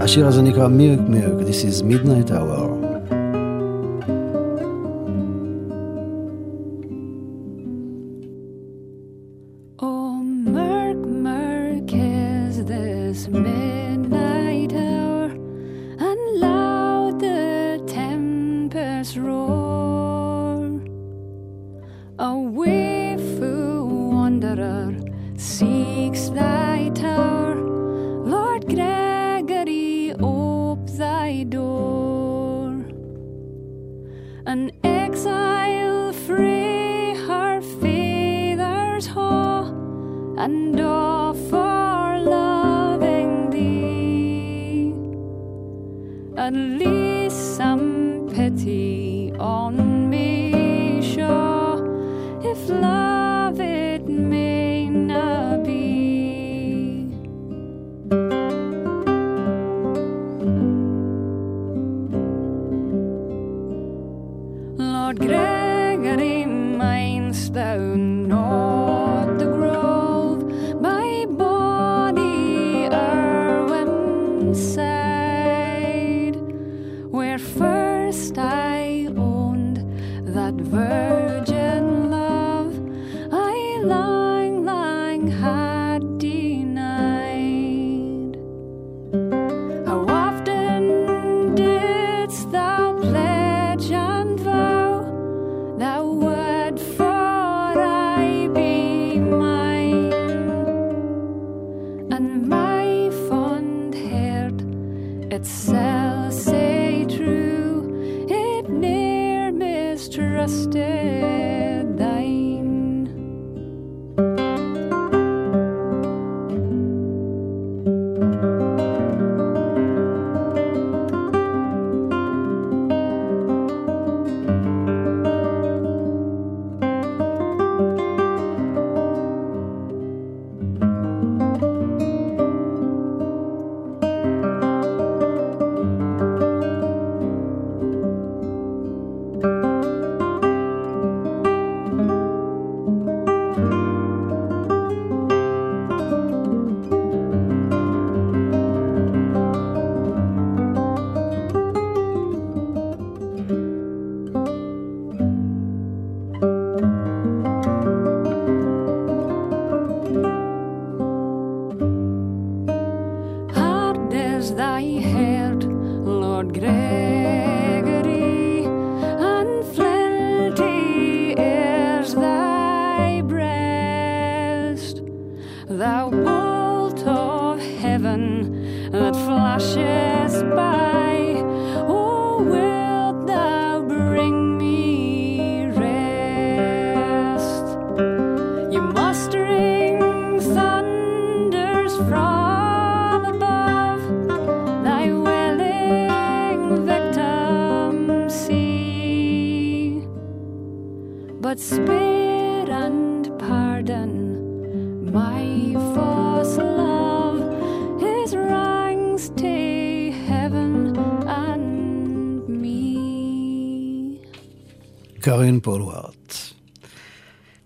השיר 0.00 0.26
הזה 0.26 0.42
נקרא 0.42 0.68
מירק 0.68 1.00
מירק, 1.08 1.38
This 1.40 1.64
is 1.64 1.82
Midnight 1.82 2.30
Hour. 2.30 2.71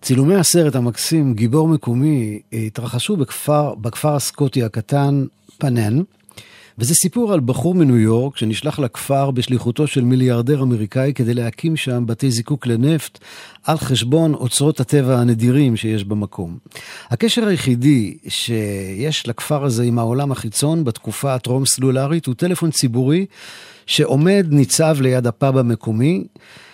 צילומי 0.08 0.36
הסרט 0.36 0.76
המקסים 0.76 1.34
גיבור 1.34 1.68
מקומי 1.68 2.40
התרחשו 2.54 3.18
בכפר, 3.18 3.76
בכפר 3.76 4.16
הסקוטי 4.16 4.64
הקטן 4.64 5.26
פנן, 5.58 6.00
וזה 6.78 6.96
סיפור 6.96 7.34
על 7.34 7.40
בחור 7.40 7.76
מניו 7.76 7.98
יורק 7.98 8.38
שנשלח 8.38 8.80
לכפר 8.80 9.32
בשליחותו 9.32 9.88
של 9.88 10.02
מיליארדר 10.02 10.62
אמריקאי 10.62 11.14
כדי 11.16 11.34
להקים 11.34 11.76
שם 11.76 12.04
בתי 12.06 12.32
זיקוק 12.32 12.68
לנפט 12.68 13.20
על 13.64 13.78
חשבון 13.78 14.34
אוצרות 14.34 14.80
הטבע 14.80 15.20
הנדירים 15.20 15.76
שיש 15.76 16.04
במקום. 16.04 16.58
הקשר 17.10 17.48
היחידי 17.48 18.18
שיש 18.28 19.28
לכפר 19.28 19.64
הזה 19.64 19.84
עם 19.84 20.00
העולם 20.00 20.32
החיצון 20.32 20.84
בתקופה 20.84 21.34
הטרום 21.34 21.66
סלולרית 21.66 22.26
הוא 22.26 22.36
טלפון 22.36 22.72
ציבורי 22.72 23.26
שעומד 23.86 24.46
ניצב 24.50 24.98
ליד 25.02 25.28
הפאב 25.28 25.58
המקומי. 25.58 26.24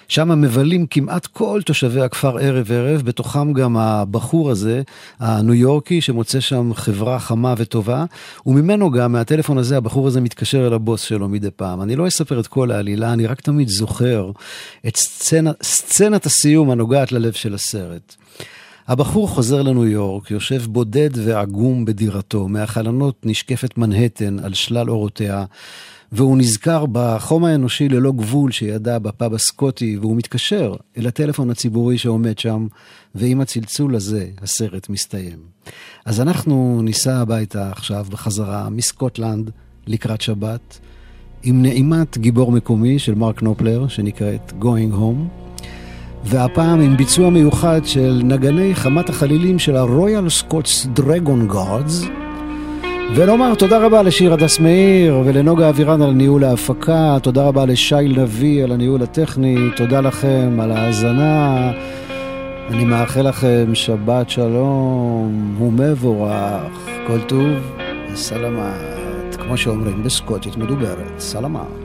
שם 0.07 0.41
מבלים 0.41 0.85
כמעט 0.85 1.25
כל 1.25 1.61
תושבי 1.65 2.01
הכפר 2.01 2.37
ערב-ערב, 2.37 3.01
בתוכם 3.01 3.53
גם 3.53 3.77
הבחור 3.77 4.51
הזה, 4.51 4.81
הניו 5.19 5.53
יורקי, 5.53 6.01
שמוצא 6.01 6.39
שם 6.39 6.73
חברה 6.73 7.19
חמה 7.19 7.53
וטובה, 7.57 8.05
וממנו 8.45 8.91
גם, 8.91 9.11
מהטלפון 9.11 9.57
הזה, 9.57 9.77
הבחור 9.77 10.07
הזה 10.07 10.21
מתקשר 10.21 10.67
אל 10.67 10.73
הבוס 10.73 11.01
שלו 11.01 11.29
מדי 11.29 11.51
פעם. 11.55 11.81
אני 11.81 11.95
לא 11.95 12.07
אספר 12.07 12.39
את 12.39 12.47
כל 12.47 12.71
העלילה, 12.71 13.13
אני 13.13 13.25
רק 13.25 13.41
תמיד 13.41 13.67
זוכר 13.67 14.31
את 14.87 14.95
סצנ... 14.95 15.45
סצנת 15.63 16.25
הסיום 16.25 16.71
הנוגעת 16.71 17.11
ללב 17.11 17.33
של 17.33 17.53
הסרט. 17.53 18.15
הבחור 18.87 19.27
חוזר 19.27 19.61
לניו 19.61 19.85
יורק, 19.85 20.31
יושב 20.31 20.61
בודד 20.65 21.09
ועגום 21.13 21.85
בדירתו, 21.85 22.47
מהחלונות 22.47 23.15
נשקפת 23.23 23.77
מנהטן 23.77 24.39
על 24.39 24.53
שלל 24.53 24.89
אורותיה. 24.89 25.45
והוא 26.15 26.37
נזכר 26.37 26.85
בחום 26.91 27.45
האנושי 27.45 27.89
ללא 27.89 28.11
גבול 28.11 28.51
שידע 28.51 28.99
בפאב 28.99 29.33
הסקוטי, 29.33 29.97
והוא 29.97 30.17
מתקשר 30.17 30.75
אל 30.97 31.07
הטלפון 31.07 31.49
הציבורי 31.49 31.97
שעומד 31.97 32.39
שם, 32.39 32.67
ועם 33.15 33.41
הצלצול 33.41 33.95
הזה 33.95 34.27
הסרט 34.41 34.89
מסתיים. 34.89 35.37
אז 36.05 36.21
אנחנו 36.21 36.81
ניסע 36.83 37.15
הביתה 37.15 37.71
עכשיו 37.71 38.05
בחזרה 38.09 38.69
מסקוטלנד 38.69 39.51
לקראת 39.87 40.21
שבת, 40.21 40.79
עם 41.43 41.61
נעימת 41.61 42.17
גיבור 42.17 42.51
מקומי 42.51 42.99
של 42.99 43.15
מרק 43.15 43.41
נופלר, 43.41 43.87
שנקראת 43.87 44.53
Going 44.61 44.93
Home, 44.93 45.47
והפעם 46.25 46.81
עם 46.81 46.97
ביצוע 46.97 47.29
מיוחד 47.29 47.81
של 47.83 48.21
נגני 48.23 48.75
חמת 48.75 49.09
החלילים 49.09 49.59
של 49.59 49.75
ה-Royal 49.75 50.43
Scots 50.43 50.99
Dragon 50.99 51.53
Guards, 51.53 52.22
ולומר 53.11 53.55
תודה 53.55 53.77
רבה 53.77 54.03
לשיר 54.03 54.33
הדס 54.33 54.59
מאיר 54.59 55.21
ולנוגה 55.25 55.69
אבירן 55.69 56.01
על 56.01 56.11
ניהול 56.11 56.43
ההפקה, 56.43 57.17
תודה 57.21 57.43
רבה 57.43 57.65
לשי 57.65 57.95
לביא 58.07 58.63
על 58.63 58.71
הניהול 58.71 59.03
הטכני, 59.03 59.57
תודה 59.75 60.01
לכם 60.01 60.59
על 60.61 60.71
ההאזנה. 60.71 61.71
אני 62.69 62.85
מאחל 62.85 63.21
לכם 63.21 63.75
שבת 63.75 64.29
שלום 64.29 65.55
ומבורך, 65.61 66.89
כל 67.07 67.19
טוב 67.21 67.49
וסלמת, 68.13 69.35
כמו 69.39 69.57
שאומרים 69.57 70.03
בסקוטית 70.03 70.57
מדוברת, 70.57 71.19
סלמת. 71.19 71.82